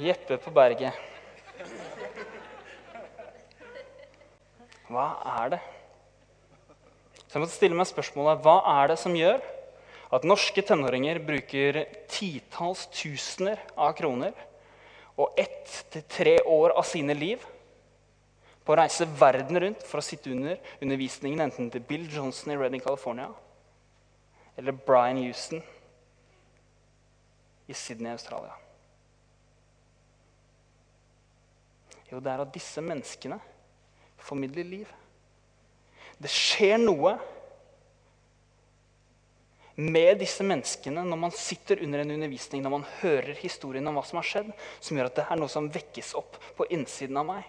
Jeppe 0.00 0.38
på 0.40 0.50
berget. 0.56 0.96
Hva 4.90 5.10
er 5.42 5.52
det? 5.52 5.60
Så 7.30 7.38
jeg 7.38 7.44
måtte 7.44 7.54
stille 7.54 7.76
meg 7.78 7.86
spørsmålet 7.86 8.40
hva 8.42 8.56
er 8.82 8.88
det 8.90 8.96
som 8.98 9.14
gjør 9.14 9.38
at 10.10 10.24
norske 10.26 10.64
tenåringer 10.66 11.20
bruker 11.22 11.84
titalls 12.10 12.88
tusener 12.90 13.60
av 13.78 13.92
kroner 14.00 14.34
og 15.14 15.38
ett 15.38 15.70
til 15.94 16.02
tre 16.10 16.32
år 16.42 16.74
av 16.74 16.88
sine 16.90 17.14
liv 17.14 17.44
på 18.66 18.74
å 18.74 18.78
reise 18.80 19.06
verden 19.20 19.60
rundt 19.62 19.86
for 19.86 20.02
å 20.02 20.04
sitte 20.08 20.32
under 20.34 20.58
undervisningen 20.82 21.44
enten 21.46 21.70
til 21.70 21.86
Bill 21.86 22.08
Johnson 22.10 22.50
i 22.50 22.58
Redding, 22.58 22.82
California, 22.82 23.28
eller 24.58 24.74
Brian 24.74 25.22
Houston 25.22 25.62
i 27.70 27.78
Sydney, 27.78 28.10
Australia. 28.10 28.56
Jo, 32.10 32.18
det 32.18 32.34
er 32.34 32.42
at 32.42 32.50
disse 32.58 32.82
menneskene 32.82 33.38
formidler 34.18 34.66
liv. 34.66 34.96
Det 36.20 36.30
skjer 36.30 36.76
noe 36.80 37.14
med 39.80 40.18
disse 40.20 40.44
menneskene 40.44 41.02
når 41.06 41.20
man 41.22 41.32
sitter 41.32 41.80
under 41.84 42.02
en 42.02 42.12
undervisning, 42.16 42.60
når 42.62 42.74
man 42.74 42.84
hører 43.00 43.38
historien 43.40 43.86
om 43.88 43.96
hva 43.96 44.04
som 44.04 44.20
har 44.20 44.28
skjedd, 44.28 44.50
som 44.80 44.98
gjør 44.98 45.08
at 45.08 45.20
det 45.22 45.24
er 45.30 45.40
noe 45.40 45.52
som 45.52 45.70
vekkes 45.72 46.12
opp 46.20 46.36
på 46.58 46.68
innsiden 46.76 47.16
av 47.20 47.28
meg. 47.30 47.46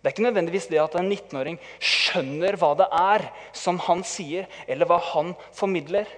Det 0.00 0.08
er 0.08 0.14
ikke 0.14 0.24
nødvendigvis 0.24 0.68
det 0.72 0.80
at 0.80 0.96
en 0.96 1.10
19-åring 1.12 1.58
skjønner 1.76 2.56
hva 2.60 2.70
det 2.80 2.86
er 2.96 3.26
som 3.56 3.80
han 3.84 4.04
sier, 4.08 4.48
eller 4.68 4.88
hva 4.88 4.96
han 5.10 5.34
formidler. 5.56 6.08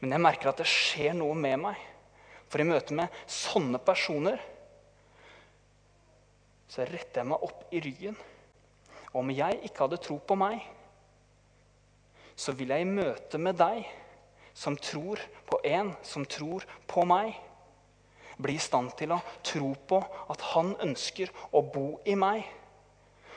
Men 0.00 0.16
jeg 0.16 0.24
merker 0.24 0.50
at 0.50 0.60
det 0.62 0.68
skjer 0.68 1.16
noe 1.16 1.36
med 1.36 1.60
meg. 1.66 1.80
For 2.48 2.60
i 2.62 2.68
møte 2.68 2.96
med 2.96 3.12
sånne 3.28 3.80
personer 3.84 4.40
så 6.70 6.84
retter 6.88 7.20
jeg 7.20 7.28
meg 7.30 7.44
opp 7.44 7.74
i 7.76 7.80
ryggen. 7.84 8.16
Og 9.12 9.20
om 9.20 9.30
jeg 9.36 9.60
ikke 9.68 9.84
hadde 9.84 10.00
tro 10.02 10.16
på 10.18 10.36
meg, 10.38 10.64
så 12.36 12.54
vil 12.56 12.72
jeg 12.74 12.84
i 12.84 12.88
møte 12.90 13.38
med 13.38 13.58
deg, 13.58 13.84
som 14.54 14.76
tror 14.78 15.20
på 15.48 15.58
en 15.66 15.92
som 16.06 16.26
tror 16.26 16.64
på 16.90 17.04
meg, 17.06 17.34
bli 18.38 18.56
i 18.58 18.62
stand 18.62 18.90
til 18.98 19.14
å 19.14 19.20
tro 19.46 19.72
på 19.88 20.00
at 20.32 20.42
han 20.54 20.74
ønsker 20.82 21.30
å 21.54 21.62
bo 21.62 22.00
i 22.06 22.16
meg. 22.18 22.42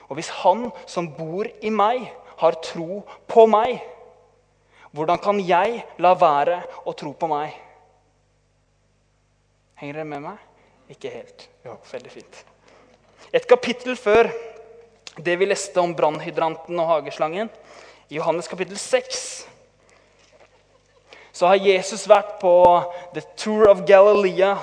Og 0.07 0.17
hvis 0.17 0.31
han 0.41 0.69
som 0.89 1.11
bor 1.13 1.49
i 1.61 1.69
meg, 1.73 2.07
har 2.37 2.57
tro 2.61 3.01
på 3.29 3.47
meg, 3.49 3.79
hvordan 4.93 5.19
kan 5.21 5.39
jeg 5.41 5.81
la 6.01 6.13
være 6.17 6.59
å 6.85 6.93
tro 6.97 7.11
på 7.17 7.29
meg? 7.29 7.55
Henger 9.77 9.99
dere 9.99 10.09
med 10.09 10.23
meg? 10.25 10.43
Ikke 10.93 11.11
helt. 11.11 11.47
Jo, 11.65 11.75
veldig 11.91 12.13
fint. 12.13 12.43
Et 13.33 13.45
kapittel 13.49 13.97
før 13.99 14.29
det 15.17 15.35
vi 15.41 15.49
leste 15.49 15.81
om 15.81 15.95
brannhydranten 15.97 16.77
og 16.79 16.89
hageslangen, 16.93 17.49
i 18.09 18.15
Johannes 18.15 18.47
kapittel 18.47 18.77
6 18.77 19.47
så 21.37 21.51
har 21.51 21.59
Jesus 21.61 22.07
vært 22.09 22.39
på 22.41 22.51
The 23.13 23.21
Tour 23.37 23.67
of 23.69 23.83
Galilea, 23.85 24.55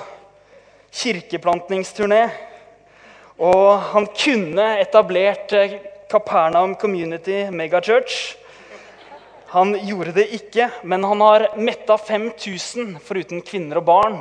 kirkeplantningsturné. 0.91 2.25
Og 3.39 3.69
han 3.93 4.09
kunne 4.11 4.65
etablert 4.81 5.53
Capernaum 6.11 6.73
Community 6.75 7.45
Megachurch. 7.47 8.35
Han 9.53 9.71
gjorde 9.87 10.17
det 10.17 10.27
ikke, 10.35 10.67
men 10.83 11.07
han 11.07 11.23
har 11.23 11.47
metta 11.55 11.95
5000 11.95 12.97
foruten 13.07 13.39
kvinner 13.45 13.79
og 13.79 13.87
barn. 13.87 14.19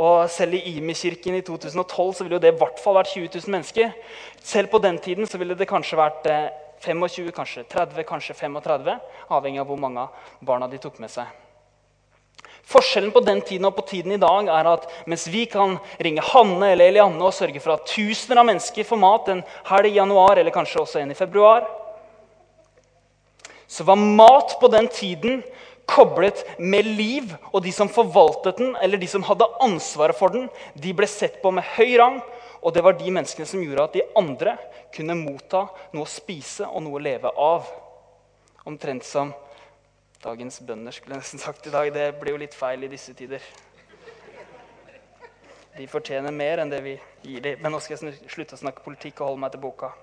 Og 0.00 0.24
selv 0.32 0.56
i 0.56 0.78
Imi-kirken 0.78 1.36
i 1.36 1.44
2012 1.44 2.14
så 2.16 2.24
ville 2.24 2.40
det 2.40 2.54
i 2.54 2.60
hvert 2.62 2.80
fall 2.80 2.96
vært 2.96 3.12
20 3.12 3.28
000 3.34 3.56
mennesker. 3.58 3.92
Selv 4.40 4.72
på 4.72 4.80
den 4.80 4.96
tiden 5.04 5.28
så 5.28 5.36
ville 5.36 5.58
det 5.58 5.68
kanskje 5.68 6.00
vært 6.00 6.32
eh, 6.32 6.48
25, 6.80 7.30
kanskje 7.36 7.64
30, 7.68 8.02
kanskje 8.08 8.34
35, 8.34 8.98
avhengig 9.28 9.60
av 9.60 9.68
hvor 9.68 9.80
mange 9.80 10.06
barna 10.40 10.68
de 10.70 10.80
tok 10.80 10.98
med 11.02 11.12
seg. 11.12 11.28
Forskjellen 12.70 13.10
på 13.10 13.22
den 13.26 13.40
tiden 13.42 13.66
og 13.66 13.74
på 13.76 13.86
tiden 13.88 14.14
i 14.14 14.20
dag 14.20 14.48
er 14.52 14.68
at 14.70 14.86
mens 15.10 15.26
vi 15.30 15.42
kan 15.50 15.74
ringe 15.98 16.22
Hanne 16.22 16.70
eller 16.70 16.92
Elianne 16.92 17.24
og 17.26 17.34
sørge 17.34 17.60
for 17.62 17.74
at 17.74 17.88
tusener 17.90 18.40
av 18.40 18.46
mennesker 18.46 18.86
får 18.86 19.00
mat 19.00 19.30
en 19.32 19.42
helg 19.72 19.90
i 19.90 19.96
januar 19.96 20.38
eller 20.38 20.54
kanskje 20.54 20.82
også 20.84 21.00
en 21.02 21.10
i 21.10 21.18
februar, 21.18 21.66
så 23.70 23.86
var 23.86 23.98
mat 23.98 24.56
på 24.60 24.70
den 24.70 24.88
tiden 24.90 25.42
koblet 25.90 26.44
med 26.58 26.86
liv. 26.86 27.34
Og 27.52 27.62
de 27.64 27.72
som 27.74 27.90
forvaltet 27.90 28.58
den, 28.58 28.74
eller 28.82 28.98
de 28.98 29.08
som 29.10 29.24
hadde 29.26 29.48
ansvaret 29.62 30.18
for 30.18 30.34
den, 30.34 30.48
de 30.74 30.94
ble 30.96 31.08
sett 31.10 31.40
på 31.42 31.52
med 31.54 31.66
høy 31.76 31.96
rang. 32.00 32.20
Og 32.60 32.74
det 32.74 32.82
var 32.84 32.96
de 32.98 33.12
menneskene 33.12 33.48
som 33.48 33.62
gjorde 33.64 33.86
at 33.86 33.94
de 33.96 34.02
andre 34.18 34.56
kunne 34.92 35.16
motta 35.16 35.64
noe 35.94 36.04
å 36.04 36.10
spise 36.10 36.68
og 36.68 36.84
noe 36.84 36.98
å 36.98 37.02
leve 37.02 37.32
av. 37.40 37.70
Omtrent 38.68 39.06
som 39.06 39.32
dagens 40.20 40.60
bønder, 40.60 40.92
skulle 40.92 41.16
jeg 41.16 41.24
nesten 41.24 41.40
sagt 41.40 41.66
i 41.66 41.72
dag. 41.72 41.88
Det 41.94 42.10
blir 42.20 42.36
jo 42.36 42.42
litt 42.42 42.56
feil 42.56 42.84
i 42.84 42.92
disse 42.92 43.14
tider. 43.16 43.44
De 45.78 45.86
fortjener 45.88 46.34
mer 46.34 46.60
enn 46.60 46.72
det 46.72 46.82
vi 46.84 46.98
gir 47.24 47.40
dem. 47.46 47.62
Men 47.64 47.72
nå 47.72 47.80
skal 47.80 47.96
jeg 47.96 48.28
slutte 48.28 48.58
å 48.58 48.60
snakke 48.60 48.84
politikk 48.84 49.22
og 49.22 49.32
holde 49.32 49.44
meg 49.46 49.54
til 49.54 49.64
boka. 49.64 49.94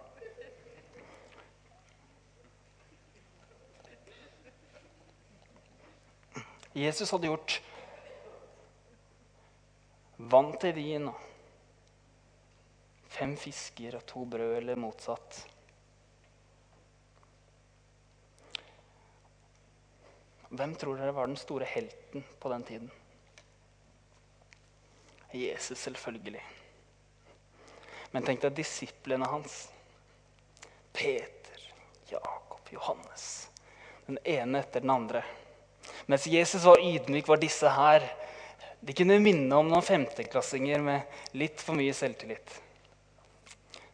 Jesus 6.78 7.10
hadde 7.10 7.30
gjort 7.30 7.60
vann 10.18 10.52
til 10.62 10.76
vin 10.78 11.08
og 11.10 11.27
fem 13.08 13.36
fisker 13.40 13.98
og 13.98 14.06
to 14.10 14.26
brød, 14.26 14.58
eller 14.60 14.80
motsatt. 14.80 15.44
Hvem 20.50 20.76
tror 20.80 20.96
dere 20.98 21.16
var 21.16 21.28
den 21.28 21.40
store 21.40 21.68
helten 21.68 22.24
på 22.40 22.50
den 22.50 22.64
tiden? 22.64 22.92
Jesus, 25.32 25.80
selvfølgelig. 25.80 26.44
Men 28.12 28.24
tenk 28.24 28.42
deg 28.42 28.56
disiplene 28.56 29.28
hans. 29.28 29.58
Peter, 30.96 31.66
Jakob, 32.10 32.72
Johannes. 32.72 33.50
Den 34.08 34.18
ene 34.24 34.64
etter 34.64 34.82
den 34.82 34.94
andre. 34.94 35.24
Mens 36.08 36.28
Jesus 36.32 36.64
var 36.64 36.80
ydmyk, 36.80 37.28
var 37.28 37.40
disse 37.42 37.70
her 37.72 38.06
De 38.80 38.94
kunne 38.94 39.18
minne 39.20 39.58
om 39.58 39.68
noen 39.68 39.84
femteklassinger 39.84 40.84
med 40.86 41.36
litt 41.36 41.60
for 41.62 41.76
mye 41.76 41.96
selvtillit. 41.98 42.52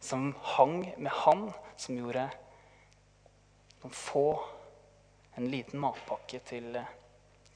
Som 0.04 0.34
hang 0.54 0.82
med 1.00 1.12
han 1.24 1.46
som 1.80 1.96
gjorde 1.96 2.26
noen 3.80 3.94
få 3.96 4.26
en 5.34 5.48
liten 5.50 5.80
matpakke 5.80 6.42
til 6.44 6.76
eh, 6.76 6.92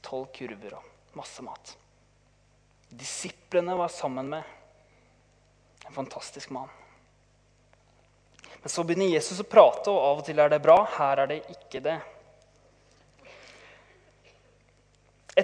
tolv 0.01 0.31
kurver 0.35 0.75
og 0.79 1.17
masse 1.17 1.45
mat. 1.45 1.75
Disiplene 2.89 3.77
var 3.77 3.93
sammen 3.93 4.31
med 4.33 4.43
en 5.85 5.93
fantastisk 5.93 6.49
mann. 6.49 6.69
Men 8.61 8.69
så 8.69 8.83
begynner 8.83 9.13
Jesus 9.13 9.39
å 9.39 9.47
prate, 9.47 9.93
og 9.93 10.01
av 10.03 10.21
og 10.21 10.25
til 10.27 10.41
er 10.41 10.51
det 10.51 10.59
bra. 10.63 10.81
Her 10.97 11.23
er 11.23 11.31
det 11.31 11.43
ikke 11.53 11.81
det. 11.85 11.99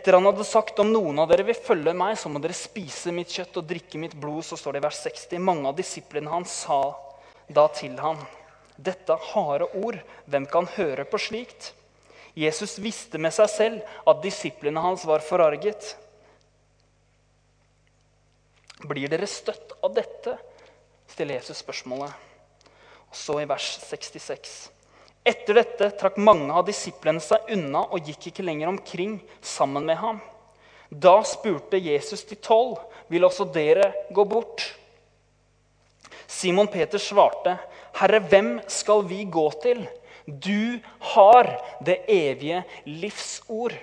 Etter 0.06 0.20
han 0.20 0.28
hadde 0.30 0.44
sagt 0.46 0.78
om 0.78 0.92
noen 0.94 1.18
av 1.18 1.32
dere 1.32 1.42
vil 1.48 1.58
følge 1.58 1.90
meg, 1.98 2.12
så 2.14 2.30
må 2.30 2.38
dere 2.38 2.54
spise 2.54 3.10
mitt 3.10 3.32
kjøtt 3.34 3.56
og 3.58 3.66
drikke 3.66 3.98
mitt 3.98 4.12
blod, 4.22 4.44
så 4.46 4.54
står 4.54 4.76
det 4.76 4.82
i 4.84 4.84
vers 4.84 5.00
60. 5.02 5.40
Mange 5.42 5.66
av 5.66 5.80
disiplene 5.80 6.30
hans 6.30 6.52
sa 6.62 6.78
da 7.50 7.64
til 7.74 7.96
ham, 7.98 8.20
dette 8.78 9.18
harde 9.32 9.66
ord, 9.82 9.98
hvem 10.30 10.46
kan 10.46 10.70
høre 10.76 11.08
på 11.10 11.18
slikt? 11.26 11.72
Jesus 12.38 12.78
visste 12.86 13.18
med 13.18 13.34
seg 13.34 13.50
selv 13.50 13.98
at 14.06 14.22
disiplene 14.22 14.86
hans 14.86 15.08
var 15.10 15.26
forarget. 15.26 15.96
Blir 18.86 19.10
dere 19.10 19.26
støtt 19.26 19.74
av 19.82 19.98
dette? 19.98 20.38
stiller 21.10 21.40
Jesus 21.42 21.66
spørsmålet. 21.66 22.14
Og 23.10 23.18
så 23.26 23.42
i 23.42 23.50
vers 23.50 23.74
66. 23.90 24.75
Etter 25.26 25.58
dette 25.58 25.90
trakk 25.98 26.20
mange 26.22 26.54
av 26.54 26.68
disiplene 26.68 27.24
seg 27.24 27.50
unna 27.56 27.82
og 27.90 28.06
gikk 28.06 28.30
ikke 28.30 28.46
lenger 28.46 28.70
omkring 28.70 29.18
sammen 29.42 29.88
med 29.88 29.98
ham. 29.98 30.20
Da 30.90 31.18
spurte 31.26 31.82
Jesus 31.82 32.24
de 32.30 32.36
tolv, 32.36 32.78
'Vil 33.10 33.26
også 33.26 33.46
dere 33.52 33.92
gå 34.14 34.24
bort?' 34.24 34.76
Simon 36.28 36.68
Peter 36.68 36.98
svarte, 36.98 37.58
'Herre, 37.94 38.20
hvem 38.20 38.62
skal 38.68 39.02
vi 39.02 39.26
gå 39.26 39.50
til?' 39.62 39.88
Du 40.26 40.80
har 41.00 41.62
det 41.86 42.00
evige 42.10 42.64
livsord. 42.86 43.74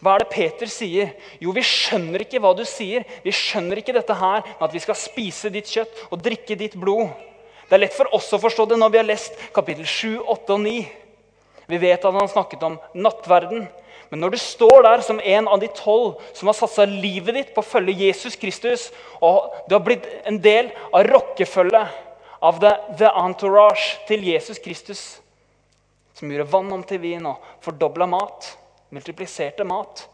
Hva 0.00 0.14
er 0.14 0.24
det 0.24 0.32
Peter 0.32 0.66
sier? 0.66 1.12
Jo, 1.38 1.52
vi 1.52 1.62
skjønner 1.62 2.24
ikke 2.24 2.40
hva 2.40 2.54
du 2.56 2.64
sier. 2.64 3.04
Vi 3.22 3.30
skjønner 3.30 3.78
ikke 3.78 3.92
dette 3.92 4.14
her 4.16 4.40
med 4.40 4.64
at 4.66 4.72
vi 4.72 4.80
skal 4.82 4.98
spise 4.98 5.52
ditt 5.52 5.68
kjøtt 5.68 6.08
og 6.10 6.22
drikke 6.24 6.56
ditt 6.58 6.74
blod. 6.80 7.12
Det 7.72 7.78
er 7.78 7.86
lett 7.86 7.94
for 7.96 8.10
oss 8.12 8.26
å 8.36 8.36
forstå 8.36 8.66
det 8.68 8.76
når 8.76 8.90
vi 8.92 8.98
har 9.00 9.06
lest 9.08 9.38
kapittel 9.56 9.86
7, 9.88 10.18
8 10.28 10.52
og 10.52 10.58
9. 10.60 10.80
Vi 11.72 11.78
vet 11.80 12.02
at 12.04 12.16
han 12.18 12.28
snakket 12.28 12.66
om 12.68 12.74
nattverden. 12.92 13.62
Men 14.10 14.20
når 14.20 14.34
du 14.34 14.36
står 14.42 14.84
der 14.84 15.00
som 15.06 15.22
en 15.24 15.48
av 15.48 15.56
de 15.62 15.70
tolv 15.72 16.18
som 16.36 16.50
har 16.50 16.58
satsa 16.58 16.84
livet 16.84 17.32
ditt 17.38 17.54
på 17.54 17.62
å 17.64 17.70
følge 17.70 17.94
Jesus 17.96 18.36
Kristus, 18.36 18.90
og 19.24 19.54
du 19.70 19.72
har 19.72 19.80
blitt 19.86 20.04
en 20.28 20.36
del 20.44 20.68
av 20.92 21.06
rockefølget 21.08 21.96
av 22.44 22.60
the, 22.60 22.74
the 23.00 23.08
entourage 23.22 23.96
til 24.04 24.28
Jesus 24.28 24.60
Kristus, 24.60 25.06
som 26.12 26.28
gjorde 26.28 26.50
vann 26.52 26.76
om 26.76 26.84
til 26.84 27.00
vin 27.00 27.24
og 27.32 27.40
fordobla 27.64 28.04
mat, 28.18 28.52
multipliserte 28.92 29.64
mat 29.64 30.10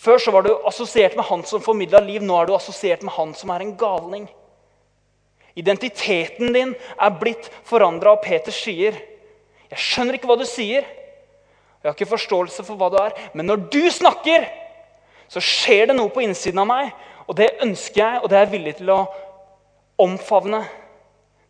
Før 0.00 0.18
så 0.18 0.34
var 0.34 0.42
du 0.42 0.50
assosiert 0.66 1.14
med 1.14 1.28
han 1.28 1.46
som 1.46 1.62
formidla 1.62 2.00
liv. 2.02 2.22
Nå 2.24 2.34
er 2.40 2.46
du 2.48 2.54
assosiert 2.56 3.02
med 3.04 3.12
han 3.12 3.34
som 3.36 3.50
er 3.52 3.62
en 3.62 3.74
galning. 3.76 4.26
Identiteten 5.60 6.54
din 6.54 6.72
er 6.74 7.18
blitt 7.20 7.50
forandra, 7.68 8.14
og 8.14 8.24
Peter 8.24 8.52
sier, 8.54 8.96
'Jeg 9.70 9.78
skjønner 9.78 10.16
ikke 10.16 10.26
hva 10.30 10.38
du 10.38 10.46
sier.' 10.48 10.86
'Jeg 11.80 11.88
har 11.88 11.94
ikke 11.94 12.16
forståelse 12.16 12.64
for 12.64 12.76
hva 12.76 12.88
du 12.90 12.96
er.' 12.96 13.16
Men 13.34 13.46
når 13.46 13.68
du 13.70 13.90
snakker, 13.90 14.48
så 15.28 15.40
skjer 15.40 15.86
det 15.86 15.96
noe 15.96 16.10
på 16.10 16.24
innsiden 16.24 16.58
av 16.58 16.66
meg. 16.66 16.92
Og 17.28 17.36
det 17.36 17.60
ønsker 17.62 18.00
jeg, 18.02 18.22
og 18.22 18.28
det 18.28 18.36
er 18.36 18.44
jeg 18.44 18.52
villig 18.52 18.76
til 18.76 18.90
å 18.90 19.06
omfavne. 19.98 20.64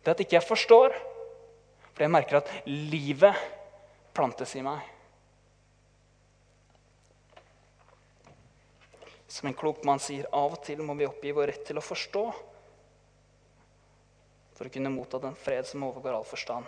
Det 0.05 0.11
at 0.11 0.19
ikke 0.19 0.37
jeg 0.37 0.47
forstår. 0.47 0.93
For 1.93 2.03
jeg 2.03 2.11
merker 2.11 2.37
at 2.37 2.51
livet 2.65 3.35
plantes 4.13 4.55
i 4.55 4.61
meg. 4.61 4.79
Som 9.27 9.47
en 9.47 9.57
klok 9.57 9.83
mann 9.87 9.99
sier, 9.99 10.27
av 10.31 10.53
og 10.53 10.63
til 10.63 10.83
må 10.83 10.93
vi 10.93 11.07
oppgi 11.07 11.31
vår 11.31 11.47
rett 11.47 11.65
til 11.65 11.79
å 11.79 11.81
forstå 11.85 12.25
for 14.61 14.69
å 14.69 14.73
kunne 14.75 14.93
motta 14.93 15.17
den 15.17 15.33
fred 15.33 15.65
som 15.65 15.81
overgår 15.87 16.13
all 16.13 16.27
forstand. 16.27 16.67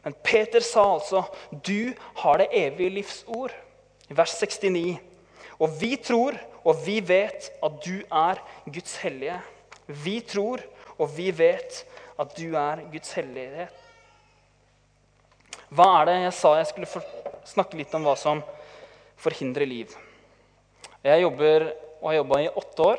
Men 0.00 0.14
Peter 0.24 0.64
sa 0.64 0.94
altså, 0.94 1.26
'Du 1.52 1.92
har 2.22 2.38
det 2.38 2.48
evige 2.56 2.94
livs 2.94 3.24
ord', 3.28 3.52
i 4.08 4.14
vers 4.14 4.32
69. 4.40 4.98
Og 5.60 5.80
vi 5.80 5.96
tror 5.96 6.38
og 6.64 6.86
vi 6.86 7.00
vet 7.00 7.50
at 7.62 7.84
du 7.84 8.00
er 8.00 8.40
Guds 8.64 8.96
hellige. 8.96 9.40
Vi 9.86 10.20
tror 10.20 10.62
og 10.98 11.10
vi 11.16 11.30
vet 11.30 11.84
at 12.18 12.32
du 12.36 12.56
er 12.56 12.80
Guds 12.92 13.12
hellighet. 13.12 13.68
Hva 15.68 16.00
er 16.00 16.04
det 16.06 16.16
jeg 16.22 16.32
sa 16.32 16.54
jeg 16.56 16.66
skulle 16.66 17.04
snakke 17.44 17.76
litt 17.76 17.94
om 17.94 18.08
hva 18.08 18.16
som 18.16 18.40
forhindrer 19.16 19.66
liv? 19.66 19.92
Jeg 21.04 21.22
jobber 21.22 21.72
og 22.00 22.08
har 22.08 22.18
jobba 22.22 22.40
i 22.40 22.48
åtte 22.48 22.82
år 22.82 22.98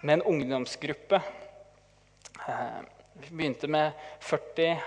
med 0.00 0.14
en 0.14 0.26
ungdomsgruppe 0.32 1.20
eh, 2.48 2.93
vi 3.14 3.30
begynte 3.30 3.68
med 3.70 3.92
40 4.20 4.80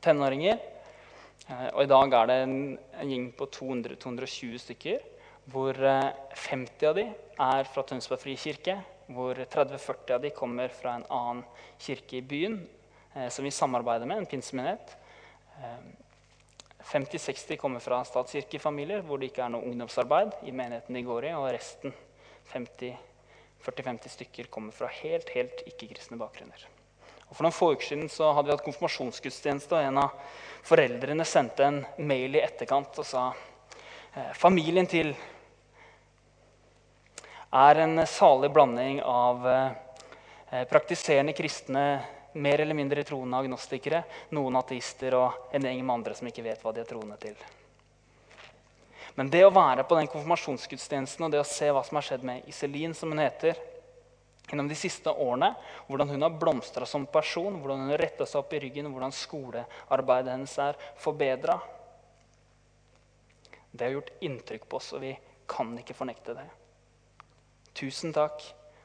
tenåringer. 0.00 0.58
Eh, 1.48 1.70
og 1.74 1.82
i 1.82 1.90
dag 1.90 2.12
er 2.14 2.28
det 2.30 2.36
en, 2.44 2.58
en 3.00 3.10
gjeng 3.10 3.30
på 3.34 3.48
200-220 3.56 4.60
stykker. 4.62 5.00
Hvor 5.50 5.76
50 5.76 6.84
eh, 6.84 6.88
av 6.88 6.98
de 6.98 7.06
er 7.46 7.70
fra 7.72 7.84
Tønsberg 7.88 8.22
frikirke. 8.22 8.76
Hvor 9.10 9.40
30-40 9.42 10.14
av 10.16 10.22
de 10.22 10.30
kommer 10.36 10.70
fra 10.72 10.94
en 10.98 11.08
annen 11.12 11.42
kirke 11.82 12.20
i 12.20 12.22
byen 12.24 12.60
eh, 13.14 13.26
som 13.28 13.44
vi 13.44 13.52
samarbeider 13.54 14.08
med, 14.08 14.22
en 14.22 14.30
pinsemenighet. 14.30 14.94
50-60 16.84 17.56
kommer 17.56 17.80
fra 17.80 18.02
statskirkefamilier 18.04 19.04
hvor 19.06 19.20
det 19.20 19.30
ikke 19.30 19.44
er 19.46 19.52
noe 19.54 19.64
ungdomsarbeid 19.70 20.34
i 20.44 20.52
menigheten 20.52 20.98
de 20.98 21.04
går 21.06 21.30
i. 21.30 21.34
Og 21.38 21.50
resten, 21.56 21.94
40-50 22.52 24.16
stykker, 24.18 24.52
kommer 24.52 24.74
fra 24.76 24.90
helt, 25.02 25.34
helt 25.34 25.66
ikke-kristne 25.70 26.20
bakgrunner. 26.20 26.68
Og 27.28 27.36
For 27.36 27.46
noen 27.46 27.56
få 27.56 27.72
uker 27.74 27.86
siden 27.86 28.10
så 28.12 28.32
hadde 28.32 28.50
vi 28.50 28.54
hatt 28.56 28.66
konfirmasjonsgudstjeneste, 28.66 29.74
og 29.76 29.88
en 29.88 30.02
av 30.04 30.18
foreldrene 30.64 31.26
sendte 31.28 31.66
en 31.66 31.80
mail 31.98 32.36
i 32.36 32.42
etterkant 32.44 33.00
og 33.00 33.08
sa 33.08 33.28
eh, 33.32 34.32
familien 34.38 34.88
til 34.88 35.12
er 37.54 37.82
en 37.84 38.06
salig 38.10 38.50
blanding 38.50 39.00
av 39.02 39.48
eh, 39.48 40.64
praktiserende 40.70 41.34
kristne, 41.36 41.84
mer 42.34 42.60
eller 42.60 42.74
mindre 42.74 43.04
troende 43.06 43.38
agnostikere, 43.38 44.00
noen 44.34 44.56
ateister 44.58 45.14
og 45.14 45.52
en 45.54 45.68
gjeng 45.68 45.84
med 45.84 45.94
andre 45.94 46.16
som 46.18 46.26
ikke 46.26 46.42
vet 46.42 46.64
hva 46.64 46.72
de 46.74 46.82
er 46.82 46.88
troende 46.88 47.18
til. 47.22 47.36
Men 49.14 49.30
det 49.30 49.44
å 49.46 49.52
være 49.54 49.84
på 49.86 49.94
den 49.94 50.10
konfirmasjonsgudstjenesten 50.10 51.26
og 51.26 51.30
det 51.30 51.44
å 51.44 51.46
se 51.46 51.68
hva 51.70 51.84
som 51.86 52.00
har 52.00 52.06
skjedd 52.08 52.26
med 52.26 52.48
Iselin, 52.50 52.96
som 52.98 53.14
hun 53.14 53.22
heter, 53.22 53.60
gjennom 54.48 54.68
de 54.68 54.76
siste 54.76 55.10
årene, 55.10 55.52
hvordan 55.88 56.10
hun 56.12 56.26
har 56.26 56.36
blomstra 56.40 56.86
som 56.86 57.06
person, 57.10 57.56
hvordan 57.60 57.84
hun 57.84 57.92
har 57.94 58.02
retta 58.04 58.26
seg 58.28 58.42
opp 58.42 58.52
i 58.52 58.60
ryggen, 58.64 58.90
hvordan 58.92 59.14
skolearbeidet 59.14 60.34
hennes 60.34 60.58
er 60.60 60.80
forbedra 61.00 61.60
Det 63.74 63.88
har 63.88 63.96
gjort 63.96 64.12
inntrykk 64.22 64.68
på 64.70 64.78
oss, 64.78 64.92
og 64.94 65.00
vi 65.02 65.16
kan 65.50 65.72
ikke 65.80 65.96
fornekte 65.98 66.36
det. 66.36 66.44
Tusen 67.74 68.12
takk 68.14 68.44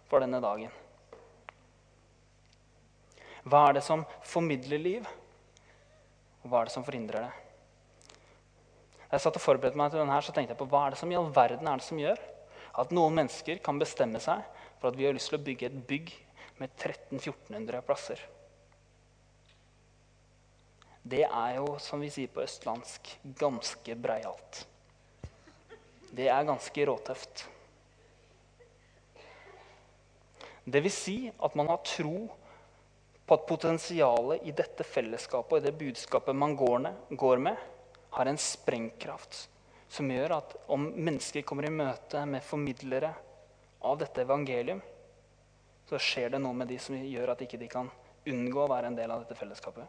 for 0.10 0.24
denne 0.24 0.39
dagen. 0.41 0.72
Hva 3.45 3.67
er 3.67 3.78
det 3.78 3.84
som 3.86 4.02
formidler 4.26 4.82
liv, 4.82 5.06
og 6.41 6.50
hva 6.50 6.63
er 6.63 6.69
det 6.69 6.74
som 6.74 6.86
forhindrer 6.88 7.28
det? 7.28 7.36
Da 9.10 9.17
jeg 9.17 9.26
satt 9.28 9.38
og 9.38 9.45
forberedte 9.45 9.78
meg 9.78 9.93
til 9.93 10.02
denne, 10.02 10.17
så 10.26 10.34
tenkte 10.34 10.54
jeg 10.56 10.62
på 10.63 10.69
hva 10.69 10.88
er 10.88 10.95
det 10.95 11.02
som 11.04 11.13
i 11.13 11.17
all 11.17 11.30
verden 11.34 11.69
er 11.69 11.78
det 11.82 11.86
som 11.86 12.02
gjør 12.02 12.19
at 12.82 12.91
noen 12.93 13.15
mennesker 13.17 13.62
kan 13.65 13.80
bestemme 13.82 14.22
seg 14.22 14.41
for 14.80 14.89
at 14.89 14.98
vi 14.98 15.06
har 15.08 15.15
lyst 15.15 15.32
til 15.32 15.39
å 15.39 15.46
bygge 15.46 15.70
et 15.70 15.80
bygg 15.88 16.12
med 16.60 16.72
1300-1400 16.76 17.82
plasser. 17.88 18.24
Det 21.10 21.24
er 21.26 21.56
jo, 21.58 21.78
som 21.82 22.02
vi 22.04 22.10
sier 22.13 22.32
på 22.32 22.44
østlandsk, 22.44 23.13
ganske 23.39 23.96
breialt. 24.00 24.65
Det 26.12 26.28
er 26.30 26.48
ganske 26.48 26.86
råtøft. 26.89 27.46
Det 30.70 30.82
vil 30.86 30.94
si 30.94 31.18
at 31.32 31.56
man 31.58 31.72
har 31.72 31.82
tro 31.88 32.28
på 33.26 33.38
at 33.38 33.48
potensialet 33.50 34.46
i 34.50 34.54
dette 34.58 34.86
fellesskapet 34.86 35.56
og 35.56 35.62
i 35.62 35.65
det 35.68 35.78
budskapet 35.80 36.36
man 36.36 36.56
går 36.58 37.42
med, 37.42 37.56
har 38.10 38.30
en 38.30 38.42
sprengkraft 38.42 39.48
som 39.89 40.10
gjør 40.12 40.36
at 40.38 40.56
om 40.70 40.86
mennesker 40.94 41.46
kommer 41.46 41.65
i 41.65 41.74
møte 41.74 42.22
med 42.30 42.46
formidlere 42.46 43.13
av 43.82 43.98
dette 44.00 44.22
evangelium, 44.22 44.82
så 45.89 46.00
skjer 46.02 46.36
det 46.36 46.42
noe 46.44 46.54
med 46.54 46.70
de 46.70 46.78
som 46.82 46.96
gjør 46.96 47.34
at 47.34 47.42
ikke 47.42 47.60
de 47.62 47.70
kan 47.72 47.89
unngå 48.30 48.65
å 48.65 48.70
være 48.70 48.92
en 48.92 48.98
del 48.98 49.12
av 49.12 49.24
dette 49.24 49.38
fellesskapet. 49.39 49.86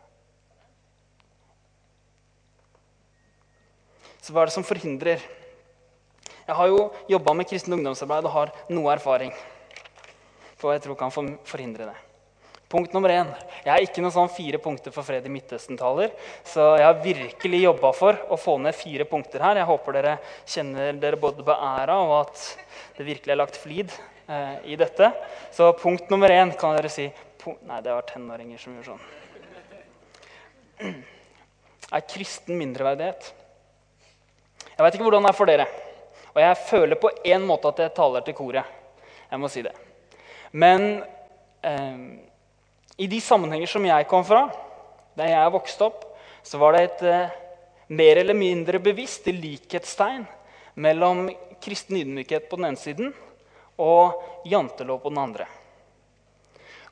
Så 4.21 4.35
hva 4.35 4.45
er 4.45 4.51
det 4.51 4.57
som 4.57 4.67
forhindrer? 4.67 5.23
Jeg 6.47 6.57
har 6.57 6.69
jo 6.69 6.85
jobba 7.09 7.35
med 7.37 7.49
kristent 7.49 7.77
ungdomsarbeid 7.77 8.29
og 8.29 8.37
har 8.37 8.55
noe 8.73 8.93
erfaring. 8.93 9.33
For 10.61 10.75
jeg 10.75 10.85
tror 10.85 10.99
kan 11.01 11.13
forhindre 11.15 11.89
det. 11.89 11.99
Punkt 12.71 12.93
nummer 12.95 13.11
én. 13.11 13.27
Jeg 13.65 13.71
er 13.75 13.83
ikke 13.83 13.99
noen 13.99 14.13
sånn 14.15 14.29
fire 14.31 14.59
punkter 14.63 14.93
for 14.95 15.03
fred 15.03 15.25
i 15.27 15.31
Midtøsten-taler. 15.35 16.13
Så 16.47 16.63
jeg 16.79 16.85
har 16.87 17.01
virkelig 17.03 17.65
jobba 17.65 17.91
for 17.99 18.21
å 18.31 18.39
få 18.39 18.55
ned 18.63 18.77
fire 18.79 19.03
punkter 19.11 19.43
her. 19.43 19.59
Jeg 19.59 19.67
håper 19.67 19.97
dere 19.97 20.13
kjenner 20.47 21.01
dere 21.03 21.19
både 21.19 21.43
beæra 21.49 21.97
og 22.05 22.15
at 22.21 22.45
det 22.95 23.09
virkelig 23.09 23.35
er 23.35 23.41
lagt 23.41 23.59
flid 23.59 23.91
eh, 24.31 24.71
i 24.71 24.79
dette. 24.79 25.11
Så 25.51 25.73
punkt 25.83 26.15
nummer 26.15 26.31
én 26.31 26.55
kan 26.55 26.79
dere 26.79 26.93
si 26.95 27.09
Nei, 27.41 27.81
det 27.83 27.91
var 27.91 28.05
tenåringer 28.05 28.61
som 28.61 28.75
gjorde 28.77 28.93
sånn. 28.93 29.05
Er 31.97 32.03
kristen 32.07 32.55
mindreverdighet? 32.61 33.35
Jeg 34.69 34.83
veit 34.85 34.95
ikke 34.95 35.07
hvordan 35.09 35.25
det 35.25 35.33
er 35.33 35.41
for 35.41 35.51
dere. 35.51 35.71
Og 36.37 36.43
jeg 36.45 36.65
føler 36.69 37.01
på 37.01 37.11
én 37.27 37.43
måte 37.49 37.73
at 37.73 37.81
jeg 37.83 37.97
taler 37.97 38.23
til 38.23 38.37
koret. 38.39 38.77
Jeg 39.27 39.41
må 39.43 39.51
si 39.51 39.65
det. 39.67 39.73
Men 40.53 41.01
eh, 41.67 42.30
i 43.01 43.09
de 43.09 43.21
sammenhenger 43.25 43.71
som 43.71 43.87
jeg 43.89 44.09
kom 44.11 44.25
fra, 44.29 44.45
der 45.17 45.33
jeg 45.33 45.53
vokste 45.55 45.87
opp, 45.89 46.05
så 46.45 46.61
var 46.61 46.77
det 46.77 46.83
et 46.85 47.05
eh, 47.09 47.39
mer 47.97 48.21
eller 48.21 48.37
mindre 48.37 48.81
bevisst 48.83 49.27
likhetstegn 49.33 50.27
mellom 50.81 51.29
kristen 51.61 51.99
ydmykhet 52.01 52.49
på 52.49 52.59
den 52.61 52.71
ene 52.71 52.81
siden 52.81 53.11
og 53.81 54.21
jantelov 54.49 55.01
på 55.03 55.13
den 55.13 55.23
andre. 55.23 55.49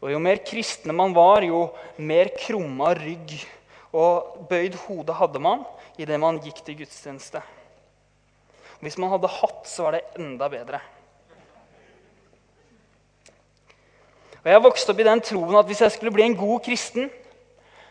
Og 0.00 0.12
Jo 0.12 0.18
mer 0.22 0.40
kristne 0.46 0.94
man 0.94 1.14
var, 1.16 1.42
jo 1.42 1.68
mer 1.98 2.30
krumma 2.38 2.94
rygg 2.96 3.34
og 3.92 4.44
bøyd 4.48 4.76
hode 4.86 5.16
hadde 5.16 5.40
man 5.42 5.64
idet 5.98 6.20
man 6.20 6.38
gikk 6.40 6.62
til 6.64 6.78
gudstjeneste. 6.82 7.42
Hvis 8.80 8.96
man 9.00 9.10
hadde 9.10 9.30
hatt, 9.40 9.64
så 9.66 9.88
var 9.88 9.96
det 9.96 10.06
enda 10.20 10.46
bedre. 10.52 10.80
Og 14.48 14.54
Jeg 14.54 14.62
vokste 14.64 14.94
opp 14.94 15.00
i 15.02 15.04
den 15.04 15.20
troen 15.20 15.56
at 15.58 15.66
hvis 15.68 15.82
jeg 15.84 15.92
skulle 15.92 16.10
bli 16.14 16.24
en 16.24 16.34
god 16.40 16.62
kristen, 16.64 17.10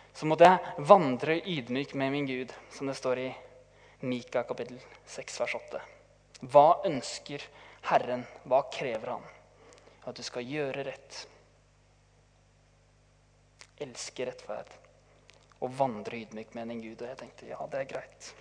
så 0.09 0.25
måtte 0.25 0.47
jeg 0.47 0.85
vandre 0.89 1.35
ydmyk 1.37 1.91
med 1.93 2.09
min 2.09 2.25
Gud, 2.25 2.53
som 2.73 2.89
det 2.89 2.95
står 2.97 3.21
i 3.21 3.27
Mika 4.09 4.41
kapittel 4.41 4.79
6, 5.05 5.35
vers 5.43 5.53
8. 5.59 5.81
Hva 6.49 6.63
ønsker 6.89 7.45
Herren? 7.91 8.25
Hva 8.49 8.63
krever 8.73 9.13
Han? 9.13 9.29
At 10.09 10.17
du 10.17 10.23
skal 10.25 10.49
gjøre 10.49 10.87
rett, 10.89 11.19
elske 13.77 14.25
rettferd 14.25 14.73
og 15.61 15.77
vandre 15.77 16.23
ydmyk 16.23 16.57
med 16.57 16.73
din 16.73 16.81
Gud. 16.87 17.05
Og 17.05 17.11
jeg 17.11 17.21
tenkte 17.21 17.51
ja, 17.53 17.61
det 17.69 17.83
er 17.83 17.91
greit. 17.93 18.33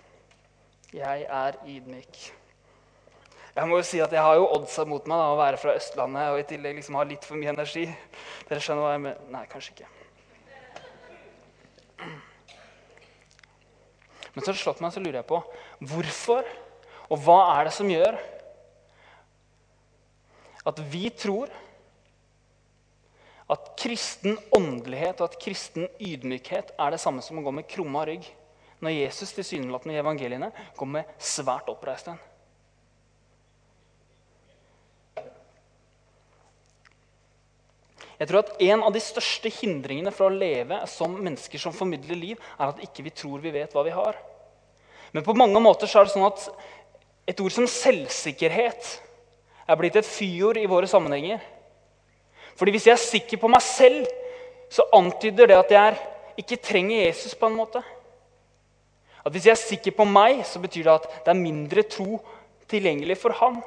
Jeg 1.05 1.29
er 1.29 1.61
ydmyk. 1.69 2.23
Jeg 3.57 3.65
må 3.65 3.79
jo 3.79 3.85
si 3.89 3.97
at 4.03 4.11
jeg 4.13 4.21
har 4.21 4.35
jo 4.37 4.45
oddsa 4.53 4.83
mot 4.85 5.07
meg 5.09 5.17
da, 5.17 5.29
å 5.33 5.37
være 5.39 5.57
fra 5.57 5.73
Østlandet 5.79 6.29
og 6.29 6.37
i 6.37 6.45
tillegg 6.45 6.75
liksom 6.77 6.97
ha 6.99 7.05
litt 7.09 7.23
for 7.25 7.39
mye 7.41 7.55
energi. 7.55 7.87
Dere 8.45 8.61
skjønner 8.61 8.85
hva 8.85 8.91
jeg 8.93 9.01
mener? 9.07 9.23
Nei, 9.33 9.41
kanskje 9.49 9.73
ikke. 9.73 9.89
Men 14.35 14.43
så 14.43 14.51
har 14.51 14.53
det 14.53 14.61
slått 14.61 14.83
meg, 14.85 14.93
så 14.93 15.01
lurer 15.01 15.23
jeg 15.23 15.29
på 15.31 15.41
hvorfor 15.89 16.45
og 17.07 17.23
hva 17.25 17.39
er 17.55 17.65
det 17.65 17.73
som 17.73 17.89
gjør 17.89 18.19
at 20.67 20.83
vi 20.93 21.07
tror 21.17 21.49
at 23.49 23.73
kristen 23.79 24.37
åndelighet 24.53 25.17
og 25.23 25.31
at 25.31 25.41
kristen 25.41 25.89
ydmykhet 25.97 26.75
er 26.77 26.93
det 26.93 27.01
samme 27.01 27.25
som 27.25 27.41
å 27.41 27.45
gå 27.47 27.57
med 27.57 27.69
krumma 27.71 28.05
rygg, 28.05 28.27
når 28.83 28.99
Jesus 28.99 29.33
tilsynelatende 29.33 29.95
i 29.95 30.01
evangeliene 30.03 30.53
går 30.77 30.95
med 30.99 31.13
svært 31.17 31.73
oppreist 31.73 32.11
en. 32.13 32.19
Jeg 38.17 38.29
tror 38.29 38.41
at 38.41 38.61
En 38.61 38.83
av 38.83 38.93
de 38.93 39.01
største 39.03 39.49
hindringene 39.53 40.11
for 40.13 40.27
å 40.27 40.33
leve 40.33 40.79
som 40.89 41.13
mennesker 41.13 41.61
som 41.61 41.75
formidler 41.75 42.17
liv, 42.17 42.39
er 42.57 42.71
at 42.71 42.81
ikke 42.81 43.05
vi 43.05 43.13
tror 43.13 43.43
vi 43.43 43.53
vet 43.53 43.73
hva 43.75 43.83
vi 43.85 43.93
har. 43.93 44.17
Men 45.13 45.23
på 45.23 45.35
mange 45.37 45.61
måter 45.63 45.89
så 45.89 46.01
er 46.01 46.07
det 46.07 46.15
sånn 46.15 46.27
at 46.27 46.47
et 47.27 47.43
ord 47.43 47.53
som 47.53 47.67
selvsikkerhet 47.69 48.89
er 49.67 49.79
blitt 49.79 49.99
et 49.99 50.07
fyord 50.07 50.57
i 50.57 50.67
våre 50.69 50.89
sammenhenger. 50.89 51.41
Fordi 52.57 52.73
hvis 52.73 52.87
jeg 52.87 52.95
er 52.95 53.03
sikker 53.03 53.41
på 53.41 53.51
meg 53.51 53.61
selv, 53.61 54.07
så 54.71 54.87
antyder 54.95 55.47
det 55.47 55.57
at 55.59 55.71
jeg 55.71 55.97
ikke 56.41 56.59
trenger 56.63 57.05
Jesus. 57.05 57.35
på 57.35 57.45
en 57.47 57.55
måte. 57.55 57.83
At 59.25 59.31
Hvis 59.31 59.45
jeg 59.45 59.51
er 59.51 59.55
sikker 59.55 59.91
på 59.91 60.05
meg, 60.05 60.45
så 60.45 60.59
betyr 60.59 60.83
det 60.83 60.93
at 60.93 61.25
det 61.25 61.31
er 61.31 61.41
mindre 61.41 61.83
tro 61.83 62.21
tilgjengelig 62.69 63.17
for 63.17 63.31
han. 63.31 63.61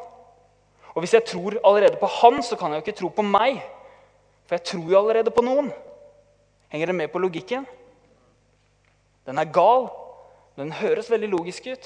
Og 0.95 1.03
hvis 1.03 1.15
jeg 1.15 1.25
tror 1.25 1.59
allerede 1.65 1.97
på 2.01 2.07
han, 2.07 2.43
så 2.43 2.57
kan 2.57 2.73
jeg 2.73 2.81
jo 2.81 2.87
ikke 2.87 2.99
tro 2.99 3.09
på 3.09 3.23
meg. 3.23 3.61
For 4.51 4.59
jeg 4.59 4.67
tror 4.67 4.89
jo 4.91 4.99
allerede 4.99 5.31
på 5.31 5.45
noen. 5.47 5.69
Henger 6.75 6.91
dere 6.91 6.99
med 6.99 7.13
på 7.13 7.21
logikken? 7.23 7.63
Den 9.23 9.39
er 9.39 9.53
gal. 9.55 9.85
Den 10.59 10.73
høres 10.75 11.07
veldig 11.07 11.29
logisk 11.31 11.69
ut. 11.71 11.85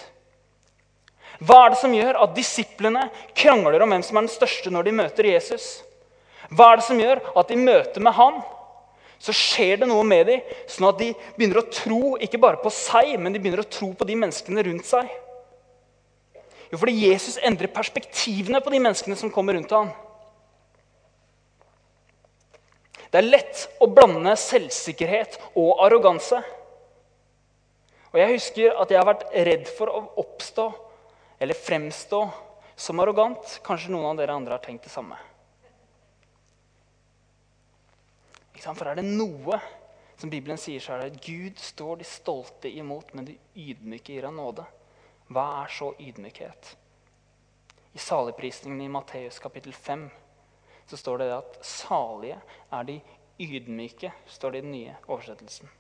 Hva 1.45 1.59
er 1.67 1.75
det 1.75 1.79
som 1.83 1.93
gjør 1.93 2.17
at 2.25 2.33
disiplene 2.33 3.03
krangler 3.37 3.85
om 3.85 3.93
hvem 3.93 4.05
som 4.07 4.17
er 4.17 4.25
den 4.25 4.33
største 4.33 4.73
når 4.73 4.87
de 4.87 4.95
møter 4.97 5.29
Jesus? 5.29 5.67
Hva 6.49 6.71
er 6.71 6.81
det 6.81 6.87
som 6.87 7.03
gjør 7.03 7.21
at 7.37 7.53
i 7.53 7.59
møte 7.61 8.01
med 8.01 8.17
han 8.17 8.41
så 9.21 9.35
skjer 9.37 9.83
det 9.83 9.91
noe 9.91 10.07
med 10.09 10.25
dem, 10.29 10.49
sånn 10.69 10.89
at 10.89 11.03
de 11.03 11.11
begynner 11.37 11.61
å 11.61 11.69
tro 11.69 12.15
ikke 12.25 12.41
bare 12.41 12.63
på 12.65 12.73
seg, 12.73 13.13
men 13.21 13.37
de 13.37 13.45
begynner 13.45 13.61
å 13.61 13.69
tro 13.69 13.91
på 13.93 14.09
de 14.09 14.17
menneskene 14.25 14.65
rundt 14.65 14.89
seg? 14.89 15.13
Jo, 16.73 16.81
fordi 16.81 16.97
Jesus 17.11 17.37
endrer 17.45 17.73
perspektivene 17.77 18.65
på 18.65 18.73
de 18.73 18.81
menneskene 18.81 19.21
som 19.21 19.33
kommer 19.33 19.57
rundt 19.57 19.77
ham. 19.77 19.93
Det 23.15 23.21
er 23.21 23.29
lett 23.29 23.61
å 23.79 23.87
blande 23.87 24.33
selvsikkerhet 24.35 25.37
og 25.55 25.85
arroganse. 25.85 26.41
Og 28.11 28.17
Jeg 28.19 28.33
husker 28.33 28.81
at 28.83 28.91
jeg 28.91 28.99
har 28.99 29.07
vært 29.07 29.29
redd 29.47 29.71
for 29.71 29.87
å 29.87 30.01
oppstå 30.19 30.65
eller 31.39 31.55
fremstå 31.55 32.25
som 32.75 33.03
arrogant. 33.05 33.61
Kanskje 33.63 33.93
noen 33.95 34.09
av 34.09 34.19
dere 34.19 34.35
andre 34.35 34.57
har 34.57 34.65
tenkt 34.65 34.89
det 34.89 34.91
samme. 34.91 35.21
For 38.65 38.91
er 38.91 38.99
det 38.99 39.07
noe 39.07 39.61
som 40.19 40.33
Bibelen 40.33 40.59
sier, 40.59 40.83
så 40.83 40.97
er 40.97 41.05
det 41.05 41.13
at 41.13 41.23
Gud 41.23 41.63
står 41.63 42.03
de 42.03 42.09
stolte 42.09 42.71
imot, 42.81 43.15
men 43.15 43.29
de 43.31 43.39
ydmyke 43.55 44.17
gir 44.17 44.27
han 44.27 44.41
nåde. 44.41 44.67
Hva 45.31 45.47
er 45.63 45.71
så 45.71 45.93
ydmykhet? 46.03 46.75
I 47.95 48.03
saligprisningen 48.03 48.83
i 48.83 48.91
Matteus 48.91 49.39
kapittel 49.39 49.77
5 49.77 50.09
så 50.87 50.97
står 50.97 51.19
det 51.19 51.31
at 51.37 51.59
salige 51.65 52.41
er 52.73 52.83
de 52.89 53.01
ydmyke, 53.41 54.13
står 54.27 54.51
det 54.51 54.59
i 54.59 54.67
den 54.67 54.73
nye 54.73 54.97
oversettelsen. 55.09 55.71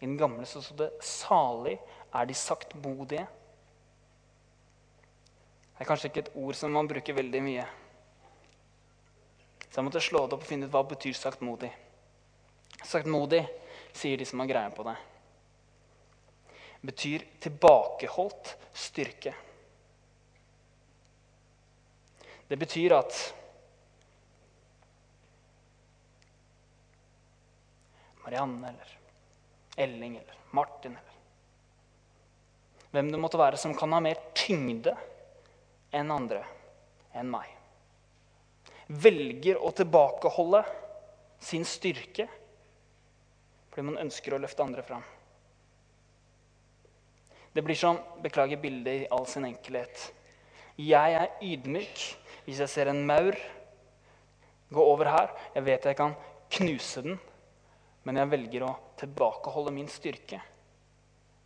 I 0.00 0.06
den 0.06 0.16
gamle 0.16 0.46
så 0.46 0.62
sto 0.62 0.76
det 0.76 0.90
'salig 1.02 1.78
er 2.14 2.24
de 2.24 2.34
saktmodige'. 2.34 3.26
Det 5.76 5.80
er 5.80 5.84
kanskje 5.84 6.08
ikke 6.08 6.20
et 6.20 6.36
ord 6.36 6.54
som 6.54 6.70
man 6.70 6.88
bruker 6.88 7.14
veldig 7.14 7.42
mye. 7.42 7.66
Så 9.70 9.76
jeg 9.76 9.84
måtte 9.84 10.00
slå 10.00 10.26
det 10.26 10.32
opp 10.32 10.42
og 10.42 10.48
finne 10.48 10.66
ut 10.66 10.72
hva 10.72 10.82
betyr 10.82 11.12
saktmodig. 11.12 11.70
Saktmodig, 12.84 13.48
sier 13.92 14.16
de 14.16 14.24
som 14.24 14.40
har 14.40 14.46
greie 14.46 14.70
på 14.70 14.82
det, 14.82 14.96
betyr 16.82 17.24
tilbakeholdt 17.40 18.56
styrke. 18.72 19.34
Det 22.50 22.56
betyr 22.58 22.96
at 22.96 23.18
Marianne 28.24 28.72
eller 28.72 28.96
Elling 29.76 30.16
eller 30.16 30.34
Martin 30.50 30.96
eller 30.96 31.10
hvem 32.90 33.12
det 33.12 33.20
måtte 33.22 33.38
være 33.38 33.58
som 33.60 33.74
kan 33.78 33.92
ha 33.94 34.00
mer 34.02 34.18
tyngde 34.34 34.96
enn 35.94 36.10
andre, 36.10 36.40
enn 37.14 37.30
meg, 37.30 37.46
velger 38.90 39.62
å 39.62 39.70
tilbakeholde 39.70 40.64
sin 41.38 41.62
styrke 41.62 42.26
fordi 43.70 43.84
man 43.86 44.00
ønsker 44.02 44.34
å 44.34 44.40
løfte 44.42 44.66
andre 44.66 44.82
fram. 44.82 45.04
Det 47.54 47.62
blir 47.62 47.78
som 47.78 47.98
Beklager 48.22 48.58
bildet 48.58 49.04
i 49.04 49.06
all 49.14 49.26
sin 49.30 49.46
enkelhet. 49.46 50.10
Jeg 50.74 51.14
er 51.14 51.30
ydmyk 51.46 52.02
hvis 52.46 52.62
jeg 52.62 52.72
ser 52.72 52.90
en 52.90 53.02
maur 53.06 53.36
gå 54.70 54.84
over 54.84 55.10
her. 55.10 55.34
Jeg 55.54 55.66
vet 55.66 55.90
jeg 55.90 55.98
kan 55.98 56.16
knuse 56.56 57.02
den, 57.04 57.18
men 58.06 58.20
jeg 58.20 58.32
velger 58.32 58.66
å 58.66 58.74
tilbakeholde 59.00 59.74
min 59.74 59.90
styrke. 59.90 60.40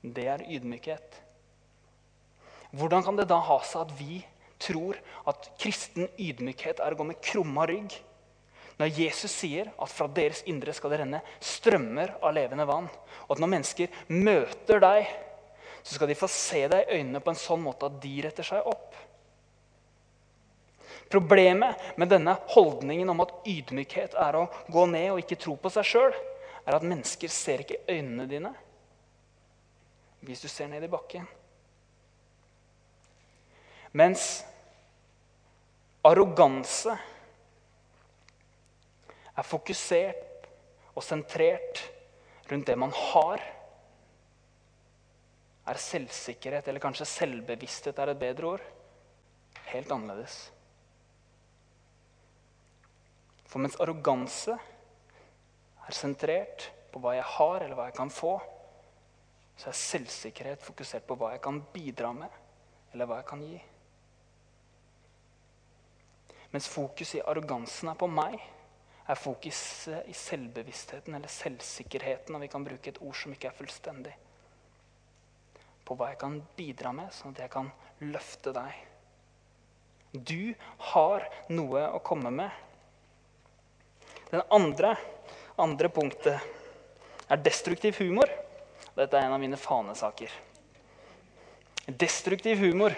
Det 0.05 0.27
er 0.29 0.45
ydmykhet. 0.45 1.21
Hvordan 2.75 3.05
kan 3.07 3.17
det 3.17 3.29
da 3.31 3.39
ha 3.41 3.61
seg 3.65 3.87
at 3.87 3.95
vi 3.99 4.19
tror 4.61 4.99
at 5.31 5.49
kristen 5.61 6.09
ydmykhet 6.21 6.83
er 6.83 6.95
å 6.95 6.99
gå 6.99 7.07
med 7.09 7.23
krumma 7.25 7.67
rygg? 7.71 7.95
Når 8.75 8.91
Jesus 8.91 9.31
sier 9.31 9.69
at 9.71 9.93
fra 9.93 10.09
deres 10.11 10.43
indre 10.51 10.75
skal 10.75 10.91
det 10.91 10.99
renne 11.05 11.21
strømmer 11.39 12.17
av 12.19 12.35
levende 12.35 12.67
vann. 12.67 12.89
Og 13.29 13.37
at 13.37 13.43
når 13.43 13.53
mennesker 13.53 14.01
møter 14.11 14.83
deg, 14.83 15.07
så 15.85 15.95
skal 15.95 16.11
de 16.11 16.19
få 16.19 16.29
se 16.33 16.65
deg 16.73 16.83
i 16.83 16.99
øynene 16.99 17.23
på 17.23 17.31
en 17.31 17.39
sånn 17.39 17.63
måte 17.63 17.87
at 17.87 18.01
de 18.03 18.15
retter 18.25 18.47
seg 18.47 18.67
opp. 18.67 18.97
Problemet 21.13 21.81
med 22.01 22.11
denne 22.11 22.37
holdningen 22.55 23.11
om 23.13 23.23
at 23.25 23.35
ydmykhet 23.47 24.17
er 24.19 24.39
å 24.39 24.49
gå 24.73 24.87
ned 24.91 25.11
og 25.13 25.21
ikke 25.23 25.39
tro 25.41 25.55
på 25.61 25.73
seg 25.73 25.87
sjøl, 25.89 26.17
er 26.65 26.77
at 26.79 26.87
mennesker 26.87 27.33
ser 27.33 27.65
ikke 27.65 27.83
øynene 27.93 28.29
dine 28.31 28.55
hvis 30.25 30.41
du 30.41 30.49
ser 30.49 30.71
ned 30.73 30.87
i 30.87 30.89
bakken. 30.89 31.27
Mens 33.93 34.41
arroganse 36.05 36.95
er 39.35 39.47
fokusert 39.47 40.49
og 40.95 41.05
sentrert 41.05 41.83
rundt 42.51 42.67
det 42.71 42.77
man 42.79 42.93
har, 42.95 43.43
er 45.65 45.81
selvsikkerhet, 45.81 46.67
eller 46.69 46.83
kanskje 46.83 47.09
selvbevissthet 47.09 48.01
er 48.01 48.13
et 48.13 48.21
bedre 48.21 48.57
ord, 48.57 48.65
helt 49.71 49.93
annerledes. 49.95 50.37
For 53.55 53.63
mens 53.63 53.77
arroganse 53.79 54.57
er 55.87 55.95
sentrert 55.95 56.65
på 56.91 56.99
hva 56.99 57.13
jeg 57.15 57.27
har, 57.37 57.63
eller 57.63 57.79
hva 57.79 57.85
jeg 57.87 57.95
kan 57.95 58.11
få, 58.11 58.33
så 59.55 59.69
er 59.71 59.77
selvsikkerhet 59.79 60.65
fokusert 60.67 61.07
på 61.07 61.15
hva 61.21 61.29
jeg 61.37 61.43
kan 61.45 61.61
bidra 61.71 62.11
med, 62.17 62.41
eller 62.91 63.07
hva 63.07 63.21
jeg 63.21 63.29
kan 63.29 63.45
gi. 63.47 63.61
Mens 66.51 66.67
fokuset 66.75 67.21
i 67.21 67.23
arrogansen 67.31 67.93
er 67.95 68.03
på 68.03 68.11
meg, 68.11 68.35
er 69.07 69.23
fokuset 69.23 70.11
i 70.11 70.19
selvbevisstheten 70.19 71.15
eller 71.15 71.31
selvsikkerheten, 71.31 72.35
og 72.35 72.43
vi 72.43 72.51
kan 72.51 72.67
bruke 72.67 72.91
et 72.91 73.01
ord 73.07 73.15
som 73.23 73.39
ikke 73.39 73.53
er 73.53 73.59
fullstendig, 73.63 74.19
på 75.87 75.95
hva 75.95 76.11
jeg 76.11 76.23
kan 76.27 76.43
bidra 76.59 76.91
med, 76.99 77.15
sånn 77.15 77.39
at 77.39 77.47
jeg 77.47 77.55
kan 77.55 77.71
løfte 78.03 78.59
deg. 78.59 78.85
Du 80.11 80.55
har 80.91 81.31
noe 81.55 81.87
å 81.95 82.03
komme 82.03 82.35
med. 82.43 82.63
Den 84.35 84.43
andre, 84.51 84.97
andre 85.63 85.89
punktet 85.95 87.31
er 87.31 87.43
destruktiv 87.45 88.01
humor. 88.03 88.27
Dette 88.97 89.15
er 89.15 89.29
en 89.29 89.35
av 89.37 89.39
mine 89.39 89.59
fanesaker. 89.61 90.33
Destruktiv 91.87 92.59
humor. 92.59 92.97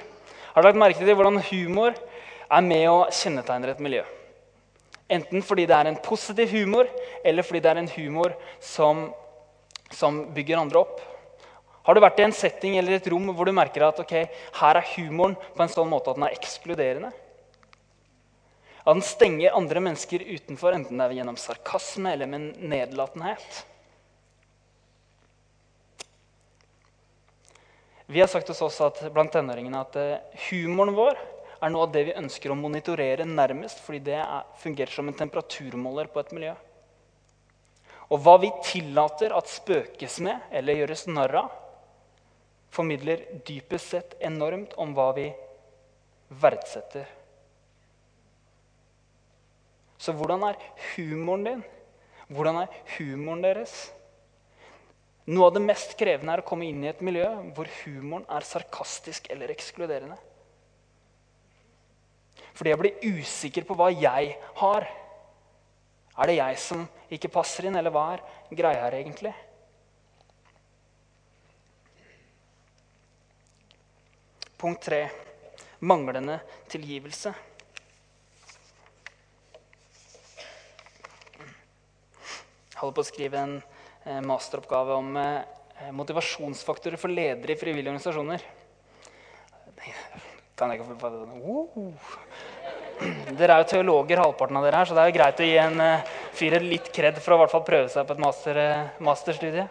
Har 0.55 0.65
du 0.65 0.69
lagt 0.71 0.81
merke 0.81 1.05
til 1.05 1.13
hvordan 1.19 1.43
humor 1.51 1.93
er 1.93 2.65
med 2.65 2.87
å 2.89 3.03
kjennetegne 3.13 3.69
et 3.69 3.83
miljø? 3.85 4.01
Enten 5.13 5.45
fordi 5.45 5.67
det 5.69 5.77
er 5.77 5.91
en 5.91 6.01
positiv 6.01 6.57
humor, 6.57 6.89
eller 7.21 7.45
fordi 7.45 7.61
det 7.67 7.75
er 7.75 7.83
en 7.83 7.93
humor 7.99 8.33
som, 8.65 9.05
som 9.93 10.25
bygger 10.33 10.63
andre 10.63 10.87
opp. 10.87 11.05
Har 11.85 11.95
du 11.95 12.01
vært 12.01 12.25
i 12.25 12.27
en 12.31 12.35
setting 12.35 12.81
eller 12.81 12.97
et 12.97 13.13
rom 13.13 13.29
hvor 13.37 13.45
du 13.45 13.53
merker 13.53 13.85
at 13.91 14.01
okay, 14.01 14.25
her 14.57 14.81
er 14.81 14.93
humoren 14.97 15.37
på 15.37 15.67
en 15.67 15.77
sånn 15.77 15.93
måte 15.93 16.15
at 16.15 16.17
den 16.17 16.31
er 16.31 16.41
ekskluderende? 16.41 17.13
At 18.87 18.95
den 18.95 19.03
stenger 19.03 19.57
andre 19.59 19.81
mennesker 19.83 20.23
utenfor, 20.23 20.77
enten 20.77 21.01
det 21.01 21.09
er 21.09 21.17
gjennom 21.19 21.39
sarkasme 21.43 22.13
eller 22.15 22.29
med 22.31 22.61
nedlatenhet. 22.71 23.65
Vi 28.07 28.21
har 28.23 28.31
sagt 28.31 28.53
hos 28.53 28.63
oss 28.63 28.79
at, 28.87 29.01
blant 29.11 29.35
tenåringene 29.35 29.81
at 29.83 29.99
eh, 29.99 30.39
humoren 30.53 30.95
vår 30.95 31.19
er 31.19 31.75
noe 31.75 31.89
av 31.89 31.97
det 31.97 32.05
vi 32.07 32.15
ønsker 32.15 32.55
å 32.55 32.59
monitorere 32.61 33.27
nærmest, 33.27 33.83
fordi 33.83 34.05
det 34.07 34.21
er, 34.21 34.47
fungerer 34.63 34.95
som 34.95 35.11
en 35.11 35.19
temperaturmåler 35.19 36.13
på 36.13 36.23
et 36.23 36.33
miljø. 36.39 36.55
Og 38.15 38.23
hva 38.23 38.37
vi 38.39 38.53
tillater 38.63 39.35
at 39.35 39.51
spøkes 39.51 40.21
med 40.23 40.47
eller 40.55 40.79
gjøres 40.79 41.09
narr 41.11 41.41
av, 41.43 41.51
formidler 42.71 43.27
dypest 43.51 43.97
sett 43.97 44.19
enormt 44.23 44.79
om 44.79 44.95
hva 44.95 45.11
vi 45.19 45.33
verdsetter 46.39 47.16
så 49.99 50.13
hvordan 50.13 50.45
er 50.49 50.61
humoren 50.95 51.47
din? 51.47 51.63
Hvordan 52.29 52.63
er 52.63 52.81
humoren 52.97 53.45
deres? 53.45 53.75
Noe 55.27 55.49
av 55.49 55.57
det 55.57 55.65
mest 55.65 55.97
krevende 55.99 56.37
er 56.37 56.43
å 56.43 56.47
komme 56.47 56.69
inn 56.69 56.85
i 56.85 56.91
et 56.93 57.03
miljø 57.03 57.27
hvor 57.57 57.71
humoren 57.83 58.27
er 58.31 58.47
sarkastisk 58.47 59.27
eller 59.35 59.51
ekskluderende. 59.51 60.19
Fordi 62.57 62.73
jeg 62.73 62.81
blir 62.81 63.17
usikker 63.21 63.67
på 63.69 63.77
hva 63.77 63.91
jeg 63.93 64.37
har. 64.61 64.87
Er 66.17 66.31
det 66.31 66.39
jeg 66.39 66.61
som 66.63 66.87
ikke 67.13 67.33
passer 67.35 67.67
inn, 67.69 67.77
eller 67.77 67.93
hva 67.93 68.07
er 68.15 68.23
greia 68.57 68.87
her 68.87 68.97
egentlig? 68.97 69.35
Punkt 74.57 74.87
tre 74.87 75.03
manglende 75.85 76.39
tilgivelse. 76.73 77.35
Jeg 82.77 82.83
holder 82.83 82.97
på 82.99 83.03
å 83.07 83.09
skrive 83.09 83.39
en 83.41 83.53
eh, 84.05 84.19
masteroppgave 84.21 84.97
om 85.01 85.15
eh, 85.17 85.87
motivasjonsfaktorer 85.97 87.01
for 87.01 87.09
ledere 87.09 87.55
i 87.55 87.57
frivillige 87.57 87.89
organisasjoner. 87.89 88.45
Kan 90.61 90.75
jeg 90.75 90.83
ikke 90.83 90.99
uh. 91.81 92.13
Dere 93.39 93.57
er 93.57 93.65
jo 93.65 93.71
teologer, 93.71 94.21
halvparten 94.21 94.61
av 94.61 94.69
dere 94.69 94.83
her, 94.83 94.91
så 94.91 94.99
det 94.99 95.07
er 95.07 95.09
jo 95.09 95.17
greit 95.17 95.41
å 95.41 95.49
gi 95.49 95.57
en 95.63 95.81
fyr 95.81 96.37
fyrer 96.43 96.69
litt 96.69 96.93
kred 96.93 97.17
for 97.25 97.33
å 97.33 97.41
hvert 97.41 97.57
fall 97.57 97.65
prøve 97.65 97.89
seg 97.97 98.05
på 98.05 98.13
et 98.13 98.23
master, 98.27 98.63
masterstudie. 99.09 99.67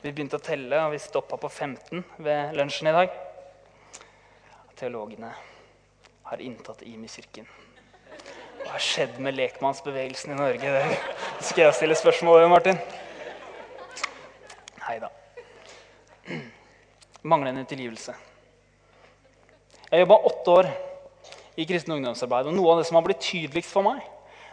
Vi 0.00 0.08
begynte 0.08 0.40
å 0.40 0.48
telle, 0.48 0.86
og 0.86 0.96
vi 0.96 1.04
stoppa 1.04 1.36
på 1.36 1.52
15 1.52 2.04
ved 2.24 2.56
lunsjen 2.56 2.88
i 2.88 2.96
dag. 2.96 3.22
Teologene 4.80 5.36
har 6.32 6.48
inntatt 6.48 6.88
IMI-kirken. 6.88 7.67
Hva 8.68 8.74
har 8.76 8.82
skjedd 8.84 9.14
med 9.24 9.32
lekmannsbevegelsen 9.32 10.34
i 10.34 10.36
Norge? 10.36 10.70
Det 11.38 11.44
skal 11.48 11.62
jeg 11.62 11.76
stille 11.78 11.94
spørsmål 11.96 12.42
ved, 12.42 12.50
Martin. 12.52 12.80
Nei 14.82 14.96
da. 15.00 15.08
Manglende 17.32 17.64
tilgivelse. 17.70 18.12
Jeg 19.88 20.04
jobba 20.04 20.18
åtte 20.28 20.56
år 20.58 20.68
i 21.56 21.64
kristen 21.64 21.96
ungdomsarbeid. 21.96 22.50
og 22.50 22.58
Noe 22.58 22.74
av 22.74 22.82
det 22.82 22.90
som 22.90 23.00
har 23.00 23.06
blitt 23.08 23.24
tydeligst 23.24 23.72
for 23.72 23.88
meg, 23.88 24.04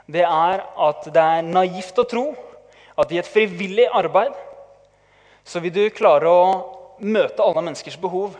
det 0.07 0.23
er 0.23 0.63
at 0.63 1.11
det 1.11 1.27
er 1.35 1.51
naivt 1.51 1.99
å 1.99 2.07
tro 2.07 2.25
at 2.95 3.11
i 3.11 3.19
et 3.19 3.27
frivillig 3.27 3.89
arbeid 3.91 4.31
så 5.43 5.59
vil 5.59 5.75
du 5.75 5.83
klare 5.91 6.31
å 6.31 6.47
møte 7.03 7.43
alle 7.43 7.67
menneskers 7.67 7.99
behov 7.99 8.39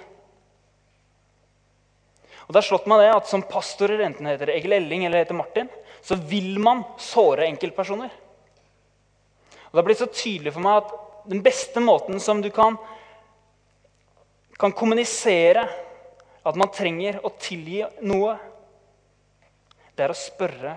og 2.45 2.53
det 2.53 2.61
har 2.61 2.67
slått 2.67 2.89
meg 2.89 3.01
det 3.01 3.13
at 3.15 3.29
Som 3.29 3.45
pastorer, 3.49 4.03
enten 4.05 4.27
heter 4.29 4.51
Egil 4.53 4.77
Elling 4.77 5.05
eller 5.05 5.23
heter 5.23 5.37
Martin, 5.37 5.69
så 6.01 6.15
vil 6.15 6.59
man 6.61 6.83
såre 7.01 7.47
enkeltpersoner. 7.49 8.11
Og 9.65 9.71
Det 9.71 9.81
har 9.81 9.87
blitt 9.87 10.03
så 10.03 10.11
tydelig 10.11 10.53
for 10.53 10.61
meg 10.61 10.83
at 10.83 10.91
den 11.25 11.41
beste 11.41 11.81
måten 11.81 12.19
som 12.21 12.41
du 12.41 12.51
kan, 12.53 12.77
kan 14.61 14.71
kommunisere 14.71 15.65
at 16.45 16.55
man 16.55 16.69
trenger 16.69 17.17
å 17.25 17.33
tilgi 17.41 17.81
noe, 18.05 18.37
det 19.97 20.05
er 20.05 20.13
å 20.13 20.17
spørre 20.17 20.75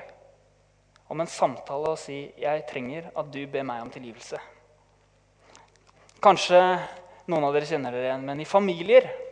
om 1.12 1.20
en 1.20 1.28
samtale 1.28 1.92
og 1.92 1.98
si 1.98 2.32
'Jeg 2.38 2.66
trenger 2.68 3.10
at 3.14 3.30
du 3.30 3.46
ber 3.46 3.62
meg 3.62 3.82
om 3.82 3.90
tilgivelse'. 3.90 4.40
Kanskje 6.22 6.60
noen 7.26 7.44
av 7.44 7.52
dere 7.52 7.66
kjenner 7.66 7.92
dere 7.92 8.08
igjen, 8.08 8.24
men 8.24 8.40
i 8.40 8.44
familier 8.44 9.27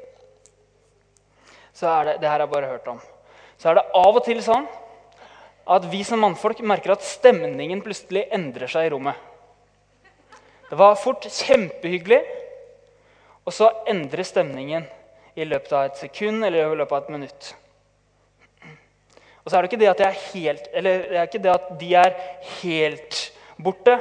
så 1.77 1.93
er 1.93 2.09
det 2.09 2.17
det 2.23 2.31
her 2.31 2.45
jeg 2.45 2.53
bare 2.53 2.73
hørt 2.73 2.89
om, 2.89 3.01
så 3.61 3.71
er 3.71 3.79
det 3.79 3.87
av 4.01 4.17
og 4.17 4.25
til 4.25 4.41
sånn 4.45 4.67
at 5.77 5.87
vi 5.91 6.03
som 6.07 6.21
mannfolk 6.23 6.63
merker 6.63 6.95
at 6.95 7.05
stemningen 7.05 7.83
plutselig 7.83 8.25
endrer 8.35 8.71
seg 8.71 8.87
i 8.87 8.91
rommet. 8.95 9.19
Det 10.71 10.79
var 10.79 10.99
fort 10.99 11.27
kjempehyggelig, 11.27 12.21
og 13.47 13.55
så 13.55 13.71
endrer 13.91 14.27
stemningen 14.27 14.87
i 15.37 15.47
løpet 15.47 15.75
av 15.75 15.89
et 15.89 16.01
sekund 16.01 16.47
eller 16.47 16.65
i 16.65 16.79
løpet 16.79 16.95
av 16.97 17.03
et 17.05 17.15
minutt. 17.15 17.51
Og 19.45 19.51
så 19.51 19.59
er 19.59 19.63
det 19.63 19.71
ikke 19.71 19.83
det 19.85 19.91
at, 19.93 20.01
er 20.03 20.23
helt, 20.33 20.71
eller 20.75 21.05
det 21.07 21.19
er 21.19 21.29
ikke 21.29 21.43
det 21.45 21.53
at 21.53 21.67
de 21.79 21.91
er 21.95 22.17
helt 22.57 23.21
borte. 23.63 23.99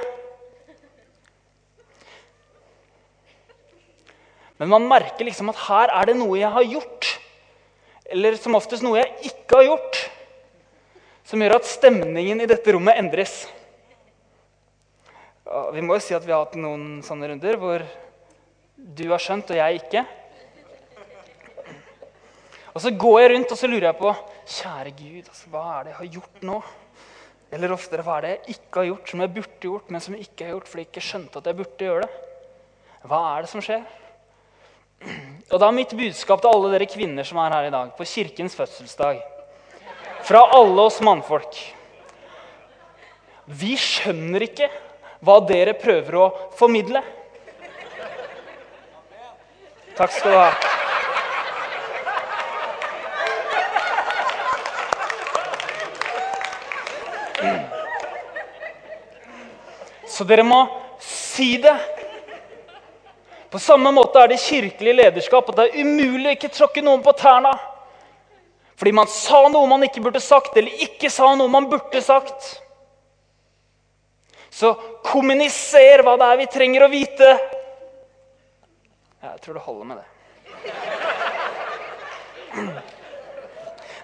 Men 4.57 4.71
man 4.71 4.87
merker 4.89 5.27
liksom 5.27 5.51
at 5.51 5.59
her 5.67 5.93
er 5.93 6.09
det 6.09 6.17
noe 6.17 6.39
jeg 6.39 6.49
har 6.55 6.65
gjort, 6.65 7.11
eller 8.05 8.37
som 8.37 8.57
oftest 8.57 8.85
noe 8.85 8.99
jeg 8.99 9.31
ikke 9.31 9.59
har 9.59 9.69
gjort, 9.69 10.01
som 11.25 11.41
gjør 11.41 11.57
at 11.57 11.69
stemningen 11.69 12.43
i 12.43 12.49
dette 12.49 12.75
rommet 12.75 12.99
endres. 13.01 13.45
Vi 15.73 15.81
må 15.85 15.97
jo 15.97 16.03
si 16.03 16.13
at 16.17 16.25
vi 16.25 16.33
har 16.33 16.43
hatt 16.43 16.57
noen 16.59 17.01
sånne 17.05 17.31
runder 17.31 17.57
hvor 17.61 17.85
du 18.75 19.03
har 19.09 19.21
skjønt, 19.21 19.51
og 19.53 19.59
jeg 19.59 19.81
ikke. 19.81 20.05
Og 22.75 22.81
så 22.83 22.91
går 22.91 23.19
jeg 23.21 23.31
rundt 23.31 23.53
og 23.55 23.59
så 23.59 23.69
lurer 23.71 23.87
jeg 23.87 23.97
på 24.01 24.09
Kjære 24.45 24.91
Gud, 24.97 25.29
altså, 25.31 25.49
hva 25.49 25.63
er 25.71 25.85
det 25.85 25.93
jeg 25.93 25.99
har 25.99 26.09
gjort 26.17 26.41
nå? 26.45 26.57
Eller 27.55 27.73
oftere, 27.73 28.03
hva 28.05 28.17
er 28.17 28.25
det 28.25 28.31
jeg 28.33 28.57
ikke 28.57 28.81
har 28.81 28.89
gjort, 28.89 29.11
som 29.11 29.21
jeg 29.23 29.33
burde 29.37 29.61
gjort, 29.63 29.93
men 29.93 30.03
som 30.03 30.17
jeg 30.17 30.27
ikke 30.27 30.45
har 30.45 30.57
gjort 30.57 30.71
fordi 30.71 30.83
jeg 30.83 30.91
ikke 30.91 31.05
skjønte 31.07 31.39
at 31.39 31.47
jeg 31.49 31.57
burde 31.61 31.87
gjøre 31.87 32.03
det? 32.03 32.25
Hva 33.05 33.21
er 33.31 33.45
det 33.45 33.51
som 33.53 33.63
skjer? 33.63 33.85
Og 35.51 35.59
da 35.61 35.67
er 35.67 35.75
mitt 35.77 35.93
budskap 35.95 36.41
til 36.41 36.51
alle 36.51 36.71
dere 36.73 36.87
kvinner 36.89 37.27
som 37.27 37.37
er 37.39 37.53
her 37.53 37.67
i 37.67 37.73
dag, 37.73 37.91
på 37.97 38.07
kirkens 38.09 38.57
fødselsdag, 38.57 39.21
fra 40.25 40.41
alle 40.57 40.81
oss 40.81 40.97
mannfolk 41.05 41.59
Vi 43.45 43.75
skjønner 43.77 44.47
ikke 44.47 44.71
hva 45.25 45.37
dere 45.45 45.75
prøver 45.77 46.17
å 46.17 46.25
formidle. 46.57 47.03
Takk 49.95 50.11
skal 50.11 50.33
du 50.33 50.39
ha. 50.41 50.49
Så 60.15 60.23
dere 60.27 60.43
må 60.47 60.63
si 61.03 61.55
det. 61.61 61.94
På 63.55 63.59
samme 63.59 63.87
måte 63.95 64.19
er 64.19 64.27
det 64.27 64.41
kirkelig 64.43 64.93
lederskap 64.97 65.47
at 65.47 65.55
det 65.55 65.63
er 65.69 65.77
umulig 65.85 66.27
å 66.27 66.33
ikke 66.35 66.49
tråkke 66.51 66.81
noen 66.83 66.99
på 67.05 67.13
tærne. 67.15 67.53
Fordi 68.75 68.91
man 68.91 69.07
sa 69.07 69.45
noe 69.47 69.69
man 69.71 69.85
ikke 69.87 70.03
burde 70.03 70.19
sagt, 70.19 70.57
eller 70.59 70.83
ikke 70.83 71.07
sa 71.07 71.29
noe 71.39 71.47
man 71.47 71.69
burde 71.71 72.01
sagt. 72.03 72.49
Så 74.51 74.73
kommuniser 75.07 76.03
hva 76.03 76.17
det 76.19 76.27
er 76.33 76.41
vi 76.43 76.49
trenger 76.51 76.83
å 76.83 76.91
vite. 76.91 77.31
Jeg 79.23 79.39
tror 79.47 79.55
det 79.55 79.65
holder 79.71 79.87
med 79.93 80.03
det. 80.03 80.07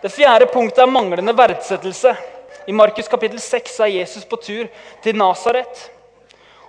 Det 0.02 0.16
fjerde 0.16 0.48
punktet 0.56 0.86
er 0.88 0.96
manglende 0.96 1.36
verdsettelse. 1.36 2.16
I 2.72 2.74
Markus 2.86 3.12
kapittel 3.12 3.44
6 3.44 3.82
er 3.84 3.98
Jesus 4.00 4.24
på 4.24 4.40
tur 4.40 4.72
til 5.04 5.20
Nasaret. 5.20 5.92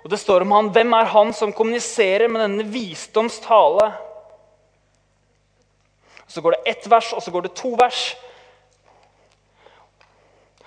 Og 0.02 0.10
det 0.10 0.18
står 0.18 0.42
om 0.42 0.54
han, 0.56 0.70
Hvem 0.74 0.94
er 0.98 1.10
han 1.12 1.32
som 1.36 1.54
kommuniserer 1.54 2.28
med 2.28 2.42
denne 2.42 2.66
visdoms 2.66 3.38
tale? 3.44 3.92
Så 6.26 6.42
går 6.42 6.56
det 6.56 6.72
ett 6.72 6.88
vers, 6.90 7.12
og 7.12 7.22
så 7.22 7.30
går 7.30 7.46
det 7.46 7.54
to 7.58 7.74
vers. 7.78 8.16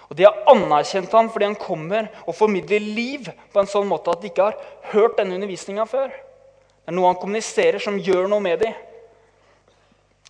Og 0.09 0.15
De 0.17 0.23
har 0.27 0.43
anerkjent 0.51 1.11
han 1.17 1.31
fordi 1.33 1.49
han 1.49 1.57
kommer 1.59 2.07
og 2.25 2.37
formidler 2.37 2.79
liv 2.79 3.27
på 3.51 3.59
en 3.59 3.69
sånn 3.69 3.89
måte 3.89 4.13
at 4.13 4.21
de 4.21 4.29
ikke 4.29 4.51
har 4.51 4.59
hørt 4.93 5.17
denne 5.17 5.35
undervisninga 5.35 5.87
før. 5.89 6.13
Det 6.13 6.93
er 6.93 6.95
noe 6.95 7.09
han 7.09 7.19
kommuniserer 7.19 7.81
som 7.81 7.97
gjør 7.97 8.29
noe 8.29 8.43
med 8.45 8.61
dem. 8.61 8.75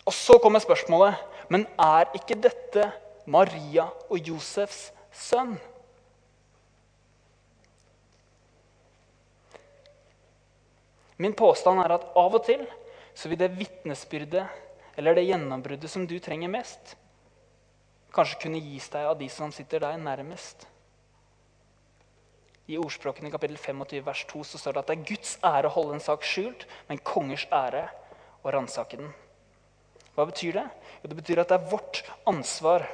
Og 0.06 0.14
så 0.16 0.40
kommer 0.40 0.64
spørsmålet 0.64 1.18
Men 1.50 1.68
er 1.78 2.10
ikke 2.18 2.40
dette 2.42 2.88
Maria 3.30 3.90
og 4.10 4.18
Josefs 4.18 4.88
sønn? 5.14 5.58
Min 11.18 11.34
påstand 11.34 11.80
er 11.84 11.96
at 11.96 12.08
av 12.18 12.36
og 12.36 12.44
til 12.48 12.66
så 13.16 13.32
vil 13.32 13.40
det 13.40 13.54
vitnesbyrdet 13.56 14.46
eller 15.00 15.16
det 15.16 15.28
gjennombruddet 15.28 15.92
som 15.92 16.06
du 16.08 16.16
trenger 16.24 16.52
mest, 16.52 16.96
kanskje 18.16 18.46
kunne 18.46 18.64
gis 18.64 18.88
deg 18.92 19.08
av 19.10 19.18
de 19.20 19.28
som 19.32 19.52
sitter 19.52 19.84
deg 19.84 20.00
nærmest. 20.00 20.68
I 22.72 22.80
ordspråkene 22.82 23.30
kapittel 23.30 23.60
25 23.62 24.02
vers 24.06 24.24
2 24.32 24.44
så 24.50 24.60
står 24.60 24.76
det 24.76 24.82
at 24.82 24.90
det 24.90 24.96
er 24.96 25.08
Guds 25.12 25.36
ære 25.46 25.70
å 25.70 25.76
holde 25.76 25.98
en 25.98 26.04
sak 26.04 26.24
skjult, 26.26 26.66
men 26.88 27.04
kongers 27.06 27.46
ære 27.54 27.86
å 28.42 28.54
ransake 28.56 28.98
den. 28.98 29.12
Hva 30.16 30.26
betyr 30.30 30.56
det? 30.58 30.66
Jo, 31.04 31.12
det 31.12 31.20
betyr 31.20 31.44
at 31.44 31.52
det 31.52 31.60
er 31.60 31.70
vårt 31.70 32.02
ansvar 32.28 32.88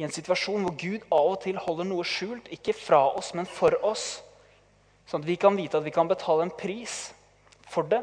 i 0.00 0.06
en 0.06 0.14
situasjon 0.14 0.64
hvor 0.64 0.76
Gud 0.80 1.02
av 1.12 1.34
og 1.34 1.40
til 1.42 1.58
holder 1.60 1.88
noe 1.90 2.06
skjult, 2.08 2.46
ikke 2.54 2.72
fra 2.72 3.02
oss, 3.18 3.34
men 3.36 3.44
for 3.44 3.76
oss 3.84 4.22
Sånn 5.10 5.24
at 5.24 5.26
vi 5.26 5.34
kan 5.42 5.56
vite 5.58 5.74
at 5.80 5.82
vi 5.82 5.90
kan 5.90 6.06
betale 6.06 6.44
en 6.46 6.52
pris 6.54 7.08
for 7.66 7.88
det. 7.90 7.98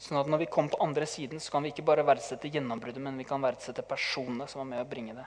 Sånn 0.00 0.16
at 0.16 0.30
når 0.32 0.46
vi 0.46 0.48
kommer 0.48 0.72
på 0.72 0.80
andre 0.80 1.04
siden, 1.04 1.42
så 1.44 1.52
kan 1.52 1.66
vi 1.66 1.74
ikke 1.74 1.84
bare 1.84 2.06
verdsette 2.08 2.48
gjennombruddet, 2.48 3.02
men 3.04 3.20
vi 3.20 3.26
kan 3.28 3.44
verdsette 3.44 3.84
personene 3.84 4.46
som 4.48 4.62
var 4.62 4.70
med 4.70 4.80
å 4.80 4.88
bringe 4.88 5.18
det. 5.18 5.26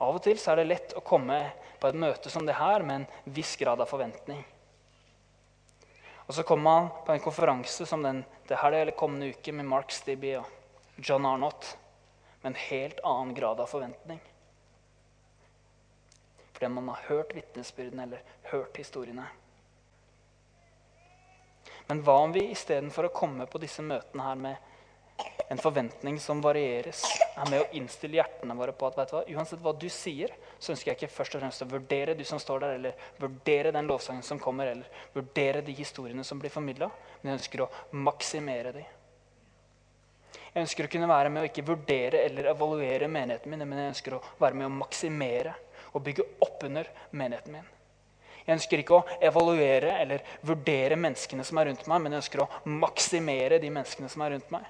Av 0.00 0.16
og 0.16 0.24
til 0.24 0.40
så 0.40 0.54
er 0.54 0.62
det 0.62 0.70
lett 0.70 0.96
å 0.96 1.04
komme 1.04 1.42
på 1.76 1.90
et 1.90 2.00
møte 2.06 2.32
som 2.32 2.48
det 2.48 2.56
her 2.56 2.80
med 2.88 3.02
en 3.02 3.36
viss 3.36 3.52
grad 3.60 3.84
av 3.84 3.92
forventning. 3.92 4.40
Og 6.24 6.32
så 6.32 6.48
kommer 6.48 6.64
man 6.64 6.90
på 7.04 7.12
en 7.12 7.20
konferanse 7.20 7.84
som 7.84 8.00
den 8.00 8.24
til 8.48 8.56
her 8.56 8.80
eller 8.80 8.96
kommende 8.96 9.34
uke 9.36 9.52
med 9.52 9.68
Mark 9.68 9.92
Stibby 9.92 10.38
og 10.40 10.48
John 10.96 11.28
Arnott 11.28 11.74
med 12.40 12.54
en 12.54 12.62
helt 12.70 13.04
annen 13.04 13.36
grad 13.36 13.60
av 13.60 13.68
forventning 13.68 14.24
fordi 16.62 16.74
man 16.74 16.88
har 16.88 17.04
hørt 17.08 17.34
vitnesbyrdene 17.34 18.02
eller 18.02 18.20
hørt 18.42 18.76
historiene. 18.76 19.24
Men 21.88 22.02
hva 22.06 22.14
om 22.22 22.32
vi 22.32 22.44
istedenfor 22.52 23.08
å 23.08 23.14
komme 23.14 23.48
på 23.50 23.58
disse 23.58 23.82
møtene 23.82 24.22
her 24.22 24.38
med 24.38 24.68
en 25.50 25.58
forventning 25.58 26.20
som 26.22 26.40
varieres, 26.40 27.02
er 27.34 27.50
med 27.50 27.64
å 27.64 27.66
innstille 27.76 28.20
hjertene 28.20 28.54
våre 28.56 28.72
på 28.78 28.86
at 28.86 29.00
vet 29.00 29.10
du 29.10 29.16
hva, 29.16 29.24
uansett 29.34 29.60
hva 29.64 29.72
du 29.74 29.88
sier, 29.90 30.30
så 30.58 30.72
ønsker 30.72 30.92
jeg 30.92 31.00
ikke 31.00 31.16
først 31.16 31.34
og 31.34 31.42
fremst 31.42 31.64
å 31.66 31.68
vurdere 31.72 32.14
du 32.14 32.22
som 32.24 32.40
står 32.40 32.62
der, 32.62 32.76
eller 32.78 33.10
vurdere 33.18 33.74
den 33.74 33.90
lovsangen 33.90 34.22
som 34.22 34.40
kommer, 34.40 34.70
eller 34.70 35.02
vurdere 35.16 35.64
de 35.66 35.74
historiene 35.76 36.24
som 36.24 36.38
blir 36.40 36.54
formidla, 36.54 36.88
men 37.20 37.32
jeg 37.32 37.40
ønsker 37.40 37.64
å 37.66 37.70
maksimere 38.06 38.72
de. 38.78 38.86
Jeg 40.52 40.68
ønsker 40.68 40.86
å 40.86 40.94
kunne 40.94 41.10
være 41.10 41.34
med 41.34 41.42
å 41.42 41.50
ikke 41.50 41.66
vurdere 41.66 42.22
eller 42.22 42.52
evaluere 42.54 43.10
menigheten 43.10 43.50
min, 43.50 43.66
men 43.66 43.82
jeg 43.82 43.94
ønsker 43.96 44.16
å 44.16 44.24
være 44.38 44.62
med 44.62 44.70
å 44.70 44.74
maksimere 44.78 45.58
og 45.92 46.02
bygge 46.04 46.26
opp 46.44 46.64
under 46.66 46.88
menigheten 47.12 47.56
min. 47.56 47.70
Jeg 48.42 48.56
ønsker 48.56 48.82
ikke 48.82 48.98
å 48.98 49.18
evaluere 49.22 49.96
eller 50.02 50.22
vurdere 50.42 50.98
menneskene 50.98 51.44
som 51.46 51.60
er 51.60 51.70
rundt 51.70 51.84
meg, 51.86 52.02
men 52.02 52.14
jeg 52.14 52.24
ønsker 52.24 52.42
å 52.42 52.48
maksimere 52.82 53.60
de 53.62 53.70
menneskene 53.70 54.10
som 54.10 54.24
er 54.24 54.34
rundt 54.34 54.50
meg. 54.54 54.66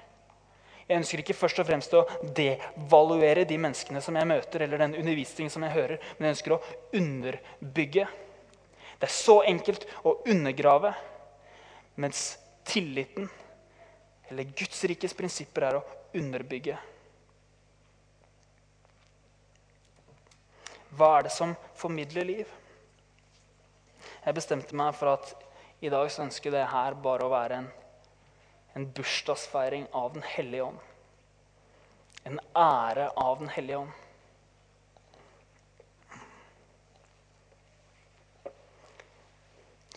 Jeg 0.83 0.99
ønsker 0.99 1.23
ikke 1.23 1.37
først 1.37 1.61
og 1.63 1.67
fremst 1.69 1.95
å 1.95 2.03
devaluere 2.35 3.47
de 3.49 3.57
menneskene 3.57 4.01
som 4.03 4.17
jeg 4.19 4.29
møter, 4.29 4.65
eller 4.65 4.83
den 4.83 4.97
undervisningen 4.99 5.53
som 5.53 5.63
jeg 5.65 5.73
hører, 5.77 6.03
men 6.17 6.27
jeg 6.27 6.35
ønsker 6.35 6.55
å 6.55 6.61
underbygge. 6.99 8.07
Det 8.99 9.09
er 9.09 9.15
så 9.15 9.39
enkelt 9.47 9.87
å 10.05 10.17
undergrave, 10.29 10.93
mens 12.03 12.25
tilliten, 12.67 13.29
eller 14.29 14.51
Guds 14.53 14.83
rikes 14.89 15.15
prinsipper, 15.17 15.69
er 15.69 15.79
å 15.79 15.85
underbygge. 16.19 16.77
Hva 20.93 21.09
er 21.17 21.27
det 21.27 21.33
som 21.33 21.55
formidler 21.79 22.27
liv? 22.27 22.51
Jeg 24.23 24.37
bestemte 24.37 24.77
meg 24.77 24.93
for 24.95 25.15
at 25.15 25.33
i 25.83 25.91
dag 25.91 26.11
så 26.11 26.23
ønsker 26.25 26.53
det 26.53 26.67
her 26.71 26.95
bare 27.03 27.25
å 27.25 27.31
være 27.33 27.59
en, 27.63 27.69
en 28.77 28.87
bursdagsfeiring 28.95 29.89
av 29.91 30.13
Den 30.15 30.25
hellige 30.35 30.69
ånd. 30.69 30.79
En 32.23 32.39
ære 32.55 33.09
av 33.19 33.39
Den 33.41 33.51
hellige 33.51 33.83
ånd. 33.83 33.99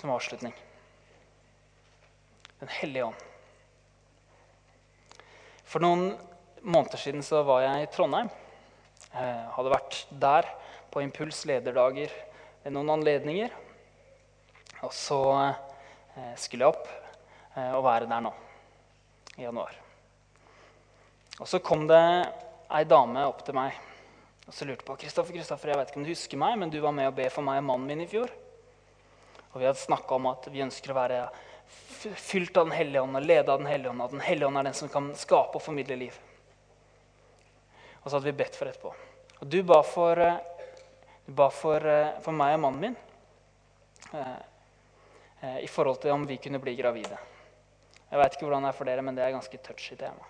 som 0.07 0.11
avslutning. 0.11 0.55
Den 2.61 2.69
hellige 2.69 3.05
ånd. 3.05 3.23
For 5.67 5.83
noen 5.83 6.13
måneder 6.63 7.01
siden 7.01 7.25
så 7.27 7.41
var 7.47 7.65
jeg 7.65 7.87
i 7.87 7.89
Trondheim. 7.91 8.29
Jeg 9.11 9.49
hadde 9.57 9.73
vært 9.73 9.99
der 10.23 10.49
på 10.97 11.05
Impuls 11.05 11.43
lederdager 11.45 12.13
ved 12.65 12.73
noen 12.73 12.95
anledninger. 12.97 13.53
Og 14.81 14.95
så 14.97 15.21
eh, 15.37 16.33
skulle 16.41 16.65
jeg 16.65 16.73
opp 16.73 16.89
eh, 16.89 17.75
og 17.77 17.85
være 17.85 18.09
der 18.09 18.25
nå 18.25 18.33
i 19.37 19.45
januar. 19.45 19.77
Og 21.37 21.45
så 21.45 21.61
kom 21.61 21.85
det 21.91 22.01
ei 22.73 22.87
dame 22.89 23.29
opp 23.29 23.45
til 23.45 23.61
meg 23.61 23.77
og 24.47 24.55
så 24.55 24.65
lurte 24.65 24.87
på 24.87 24.95
Kristoffer, 25.01 25.35
Kristoffer, 25.35 25.73
jeg 25.73 25.79
vet 25.81 25.89
ikke 25.91 25.99
om 25.99 26.05
du 26.07 26.13
husker 26.13 26.39
meg, 26.39 26.55
men 26.61 26.71
du 26.71 26.79
var 26.79 26.95
med 26.95 27.09
å 27.11 27.15
be 27.15 27.27
for 27.35 27.43
meg 27.43 27.59
og 27.59 27.67
mannen 27.67 27.89
min 27.91 28.05
i 28.05 28.11
fjor. 28.11 28.31
Og 29.51 29.59
vi 29.59 29.67
hadde 29.67 29.81
snakka 29.81 30.19
om 30.21 30.29
at 30.31 30.47
vi 30.53 30.63
ønsker 30.63 30.93
å 30.93 30.99
være 31.01 31.21
fylt 31.99 32.55
av 32.61 32.69
Den 32.69 32.77
hellige 32.77 33.03
ånd 33.03 33.19
og 33.19 33.27
lede 33.27 33.51
av 33.51 33.59
Den 33.59 33.67
hellige 33.67 33.91
ånd. 33.91 34.05
At 34.05 34.15
Den 34.15 34.23
hellige 34.23 34.47
ånd 34.47 34.61
er 34.61 34.69
den 34.69 34.77
som 34.79 34.93
kan 34.93 35.09
skape 35.19 35.59
og 35.59 35.65
formidle 35.65 35.99
liv. 35.99 36.21
Og 38.05 38.07
så 38.07 38.15
hadde 38.15 38.29
vi 38.29 38.37
bedt 38.39 38.59
for 38.59 38.71
etterpå. 38.71 38.93
Og 39.41 39.51
du 39.51 39.59
ba 39.67 39.81
for, 39.83 40.21
eh, 40.23 40.56
du 41.27 41.33
ba 41.35 41.51
for, 41.51 41.83
eh, 41.83 42.19
for 42.23 42.37
meg 42.37 42.55
og 42.57 42.63
mannen 42.65 42.81
min 42.87 42.97
eh, 44.15 45.59
i 45.63 45.69
forhold 45.69 46.01
til 46.03 46.15
om 46.15 46.25
vi 46.27 46.39
kunne 46.43 46.63
bli 46.63 46.77
gravide. 46.79 47.19
Jeg 48.07 48.21
veit 48.21 48.37
ikke 48.37 48.47
hvordan 48.47 48.65
det 48.65 48.71
er 48.71 48.79
for 48.79 48.89
dere, 48.89 49.03
men 49.03 49.19
det 49.19 49.25
er 49.25 49.35
ganske 49.35 49.59
touchy 49.63 49.99
tema. 49.99 50.25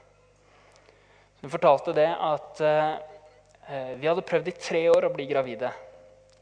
Hun 1.42 1.52
fortalte 1.52 1.92
det 1.94 2.08
at 2.08 2.60
eh, 2.64 3.92
vi 4.00 4.08
hadde 4.08 4.24
prøvd 4.24 4.48
i 4.48 4.56
tre 4.56 4.80
år 4.90 5.08
å 5.08 5.12
bli 5.12 5.26
gravide. 5.28 5.72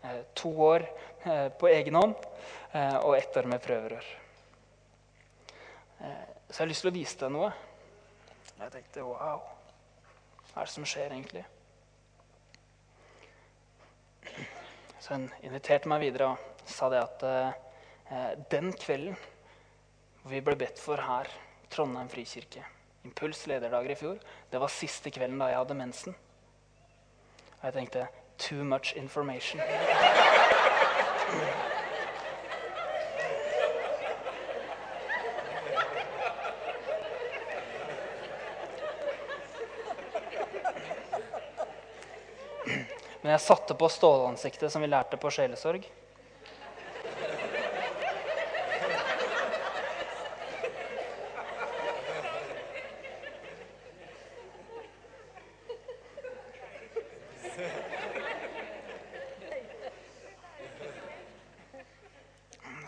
Eh, 0.05 0.21
to 0.39 0.53
år 0.69 0.87
eh, 1.25 1.49
på 1.59 1.71
egen 1.73 1.99
hånd 1.99 2.31
og 2.75 3.13
ett 3.15 3.37
år 3.39 3.47
med 3.47 3.63
prøverør. 3.63 4.07
så 6.01 6.57
jeg 6.57 6.59
har 6.59 6.67
lyst 6.67 6.83
til 6.83 6.91
å 6.91 6.95
vise 6.97 7.19
deg 7.21 7.31
noe. 7.31 7.53
Jeg 8.59 8.73
tenkte 8.73 9.05
wow. 9.07 9.45
Hva 10.49 10.65
er 10.65 10.67
det 10.67 10.73
som 10.73 10.89
skjer 10.91 11.15
egentlig? 11.15 11.45
Så 14.99 15.15
hun 15.17 15.29
inviterte 15.43 15.91
meg 15.91 16.05
videre 16.07 16.33
og 16.33 16.69
sa 16.71 16.89
det 16.93 17.03
at 17.03 17.25
den 18.53 18.73
kvelden 18.73 19.17
vi 20.25 20.41
ble 20.41 20.57
bedt 20.57 20.81
for 20.81 20.97
her, 20.97 21.29
Trondheim 21.73 22.09
frikirke, 22.09 22.63
Impuls 23.05 23.43
lederdager 23.51 23.93
i 23.93 23.99
fjor, 24.01 24.21
det 24.51 24.61
var 24.61 24.73
siste 24.73 25.13
kvelden 25.13 25.41
da 25.43 25.51
jeg 25.51 25.61
hadde 25.61 25.77
mensen. 25.77 26.17
Og 27.59 27.67
jeg 27.69 27.77
tenkte 27.77 28.07
Too 28.39 28.65
much 28.65 28.97
information. 28.97 29.61
Men 43.25 43.33
jeg 43.33 43.41
satte 43.41 43.73
på 43.73 43.89
stålansiktet 43.89 44.69
som 44.69 44.83
vi 44.85 44.89
lærte 44.93 45.17
på 45.17 45.31
sjelesorg. 45.33 45.87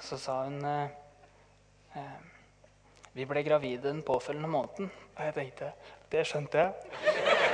Så 0.05 0.19
sa 0.21 0.43
hun 0.45 0.61
eh, 0.65 0.85
eh, 1.97 2.17
Vi 3.17 3.25
ble 3.25 3.41
gravide 3.43 3.89
den 3.89 4.05
påfølgende 4.05 4.53
måneden. 4.53 4.93
Og 5.17 5.25
jeg 5.25 5.35
tenkte 5.41 5.73
Det 6.13 6.29
skjønte 6.29 6.59
jeg. 6.61 6.73
Eh, 6.77 7.45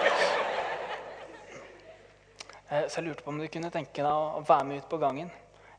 så 2.72 3.00
jeg 3.00 3.06
lurte 3.06 3.24
på 3.24 3.32
om 3.32 3.40
du 3.40 3.48
kunne 3.52 3.70
tenke 3.74 4.04
deg 4.04 4.08
å 4.08 4.42
være 4.48 4.64
med 4.68 4.82
ut 4.82 4.88
på 4.88 5.00
gangen. 5.02 5.30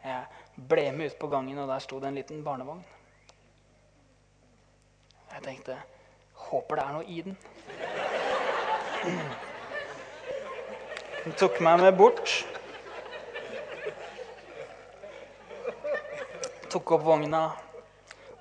Jeg 0.03 0.65
ble 0.69 0.85
med 0.93 1.13
ut 1.13 1.19
på 1.19 1.29
gangen, 1.31 1.61
og 1.63 1.69
der 1.71 1.81
sto 1.81 1.99
det 1.99 2.11
en 2.11 2.19
liten 2.19 2.43
barnevogn. 2.45 2.83
Jeg 5.33 5.45
tenkte 5.47 5.79
Håper 6.43 6.77
det 6.77 6.83
er 6.83 6.93
noe 6.93 7.05
i 7.09 7.21
den. 7.25 7.37
Hun 11.23 11.37
tok 11.39 11.61
meg 11.63 11.81
med 11.81 11.95
bort. 11.97 12.33
tok 16.73 16.95
opp 16.95 17.03
vogna 17.05 17.43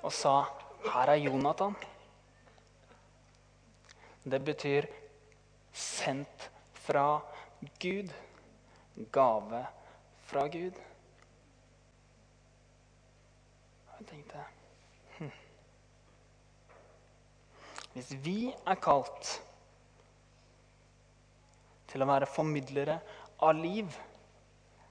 og 0.01 0.11
sa, 0.11 0.45
'Her 0.83 1.09
er 1.13 1.19
Jonathan'. 1.21 1.75
Det 4.25 4.39
betyr 4.45 4.87
'sendt 5.73 6.49
fra 6.73 7.21
Gud'. 7.79 8.13
Gave 8.95 9.65
fra 10.29 10.47
Gud. 10.47 10.77
Jeg 13.93 14.07
tenkte 14.09 14.43
hm. 15.17 15.31
Hvis 17.93 18.11
vi 18.25 18.37
er 18.51 18.79
kalt 18.83 19.31
til 21.93 22.03
å 22.03 22.09
være 22.09 22.29
formidlere 22.29 22.99
av 23.45 23.57
liv, 23.57 23.89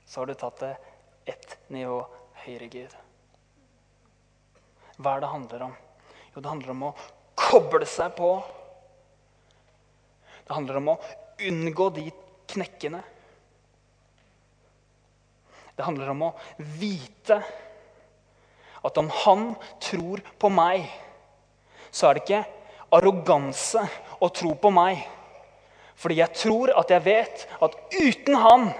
så 0.07 0.23
har 0.23 0.31
du 0.31 0.35
tatt 0.39 0.61
det 0.63 0.75
ett 1.33 1.57
nivå 1.75 2.01
høyere, 2.45 2.69
Gud. 2.71 2.95
Hva 4.99 5.17
er 5.17 5.25
det 5.25 5.31
handler 5.33 5.67
om? 5.69 5.75
Jo, 6.33 6.41
det 6.41 6.51
handler 6.51 6.75
om 6.75 6.85
å 6.89 6.93
koble 7.39 7.87
seg 7.89 8.15
på. 8.19 8.35
Det 10.47 10.55
handler 10.55 10.81
om 10.81 10.93
å 10.95 11.01
unngå 11.49 11.89
de 11.97 12.07
knekkene. 12.53 13.03
Det 15.77 15.87
handler 15.87 16.13
om 16.13 16.27
å 16.29 16.33
vite 16.79 17.39
at 18.83 18.99
om 18.99 19.09
han 19.23 19.53
tror 19.83 20.23
på 20.43 20.51
meg, 20.53 20.87
så 21.95 22.09
er 22.09 22.19
det 22.19 22.25
ikke 22.25 22.45
arroganse 22.93 23.85
å 24.23 24.29
tro 24.35 24.55
på 24.59 24.73
meg. 24.75 25.05
Fordi 25.97 26.19
jeg 26.19 26.35
tror 26.35 26.73
at 26.77 26.91
jeg 26.91 27.05
vet 27.07 27.45
at 27.63 27.77
uten 27.95 28.39
han 28.43 28.73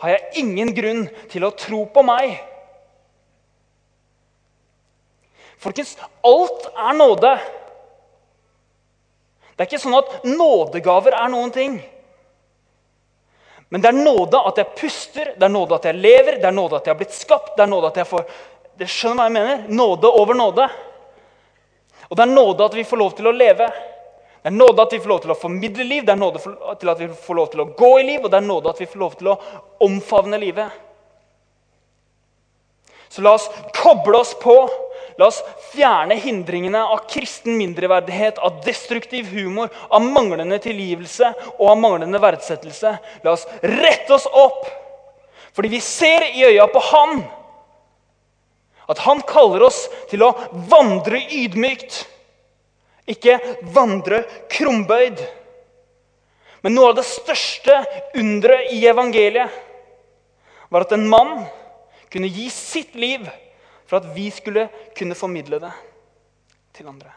har 0.00 0.14
jeg 0.14 0.44
ingen 0.44 0.70
grunn 0.76 1.02
til 1.32 1.44
å 1.44 1.54
tro 1.58 1.82
på 1.92 2.04
meg. 2.06 2.38
Folkens, 5.60 5.96
alt 6.24 6.68
er 6.72 6.94
nåde. 6.96 7.32
Det 9.52 9.66
er 9.66 9.68
ikke 9.68 9.82
sånn 9.82 9.98
at 9.98 10.22
nådegaver 10.24 11.18
er 11.18 11.28
noen 11.32 11.52
ting. 11.52 11.74
Men 13.70 13.82
det 13.82 13.88
er 13.92 13.98
nåde 14.02 14.38
at 14.50 14.56
jeg 14.58 14.74
puster, 14.78 15.32
det 15.38 15.46
er 15.46 15.52
nåde 15.52 15.76
at 15.76 15.84
jeg 15.86 15.98
lever, 16.02 16.40
det 16.42 16.48
er 16.48 16.54
nåde 16.54 16.80
at 16.80 16.88
jeg 16.88 16.94
har 16.94 16.98
blitt 16.98 17.14
skapt. 17.14 17.54
det 17.56 17.62
er 17.62 17.70
nåde 17.70 17.92
at 17.92 18.00
jeg 18.02 18.08
får... 18.10 18.24
Det 18.80 18.88
skjønner 18.88 19.20
hva 19.20 19.28
jeg 19.28 19.36
mener? 19.36 19.62
Nåde 19.68 20.10
over 20.10 20.34
nåde. 20.34 20.66
Og 22.08 22.18
det 22.18 22.24
er 22.24 22.32
nåde 22.32 22.66
at 22.66 22.74
vi 22.74 22.84
får 22.88 22.98
lov 22.98 23.14
til 23.14 23.30
å 23.30 23.34
leve. 23.36 23.68
Det 24.40 24.48
er 24.50 24.56
nåde 24.56 24.82
at 24.82 24.94
vi 24.96 25.00
får 25.04 25.12
lov 25.12 25.20
til 25.22 25.34
å 25.34 25.38
formidle 25.38 25.84
liv, 25.84 26.04
det 26.06 26.14
er 26.14 26.18
nåde 26.18 26.40
til 26.80 26.90
at 26.90 27.00
vi 27.02 27.08
får 27.12 27.36
lov 27.36 27.50
til 27.52 27.62
å 27.62 27.68
gå 27.76 27.90
i 28.00 28.06
liv, 28.08 28.24
og 28.24 28.32
det 28.32 28.38
er 28.40 28.46
nåde 28.46 28.72
at 28.72 28.80
vi 28.80 28.88
får 28.88 29.02
lov 29.02 29.18
til 29.20 29.28
å 29.30 29.36
omfavne 29.84 30.40
livet. 30.40 30.78
Så 33.10 33.22
la 33.26 33.34
oss 33.34 33.50
koble 33.74 34.22
oss 34.22 34.36
på 34.38 34.56
La 35.20 35.26
oss 35.26 35.42
fjerne 35.74 36.16
hindringene 36.16 36.80
av 36.80 37.02
kristen 37.10 37.58
mindreverdighet, 37.58 38.38
av 38.38 38.62
destruktiv 38.64 39.26
humor, 39.34 39.68
av 39.92 40.00
manglende 40.00 40.56
tilgivelse 40.64 41.28
og 41.58 41.66
av 41.74 41.76
manglende 41.76 42.20
verdsettelse. 42.22 42.94
La 43.20 43.34
oss 43.34 43.44
rette 43.60 44.14
oss 44.16 44.24
opp, 44.24 44.64
fordi 45.52 45.74
vi 45.74 45.82
ser 45.84 46.24
i 46.30 46.46
øya 46.48 46.64
på 46.72 46.80
Han 46.88 47.20
at 48.90 49.04
Han 49.04 49.20
kaller 49.28 49.66
oss 49.68 49.84
til 50.08 50.24
å 50.24 50.32
vandre 50.72 51.20
ydmykt, 51.28 52.00
ikke 53.12 53.36
vandre 53.76 54.24
krumbøyd. 54.56 55.20
Men 56.64 56.78
noe 56.78 56.94
av 56.94 56.96
det 56.96 57.08
største 57.12 57.76
underet 58.16 58.72
i 58.72 58.80
evangeliet 58.88 59.52
var 60.72 60.88
at 60.88 60.96
en 60.96 61.08
mann 61.12 61.44
kunne 62.10 62.30
gi 62.30 62.48
sitt 62.50 62.94
liv 62.98 63.28
for 63.86 64.00
at 64.00 64.10
vi 64.14 64.28
skulle 64.34 64.68
kunne 64.96 65.18
formidle 65.18 65.60
det 65.62 65.72
til 66.76 66.88
andre. 66.90 67.12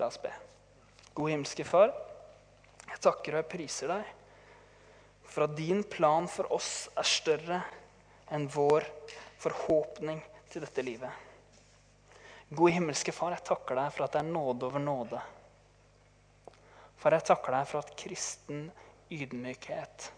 La 0.00 0.08
oss 0.08 0.20
be. 0.22 0.32
God 1.12 1.30
himmelske 1.30 1.64
Far, 1.68 1.92
jeg 2.88 3.00
takker 3.04 3.36
og 3.36 3.42
jeg 3.42 3.50
priser 3.52 3.92
deg 3.92 4.18
for 5.32 5.46
at 5.46 5.56
din 5.56 5.82
plan 5.88 6.26
for 6.28 6.48
oss 6.52 6.88
er 6.98 7.08
større 7.08 7.60
enn 8.32 8.48
vår 8.52 8.84
forhåpning 9.40 10.20
til 10.52 10.64
dette 10.64 10.84
livet. 10.84 11.12
God 12.52 12.72
himmelske 12.72 13.12
Far, 13.16 13.32
jeg 13.36 13.44
takker 13.48 13.80
deg 13.80 13.92
for 13.94 14.06
at 14.06 14.16
det 14.16 14.20
er 14.20 14.32
nåde 14.32 14.68
over 14.68 14.82
nåde. 14.82 15.20
Far, 17.00 17.16
jeg 17.16 17.28
takker 17.28 17.56
deg 17.56 17.68
for 17.68 17.80
at 17.80 17.94
kristen 17.98 18.66
ydmykhet 19.12 20.10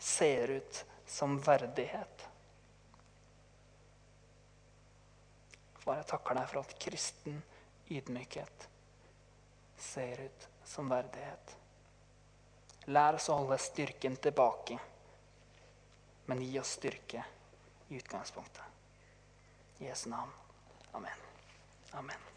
ser 0.00 0.56
ut 0.60 0.84
som 1.10 1.40
verdighet. 1.42 2.28
Far, 5.80 5.96
jeg 5.98 6.06
takker 6.12 6.38
deg 6.38 6.48
for 6.52 6.62
at 6.62 6.76
kristen 6.78 7.40
ydmykhet 7.90 8.68
ser 9.80 10.22
ut 10.28 10.48
som 10.64 10.90
verdighet. 10.92 11.56
Lær 12.94 13.18
oss 13.18 13.28
å 13.32 13.40
holde 13.40 13.58
styrken 13.60 14.16
tilbake, 14.22 14.78
men 16.30 16.42
gi 16.46 16.58
oss 16.60 16.76
styrke 16.78 17.24
i 17.88 17.98
utgangspunktet. 17.98 18.64
I 19.80 19.88
Jesu 19.88 20.10
navn. 20.12 20.30
Amen. 20.92 21.26
Amen. 21.98 22.29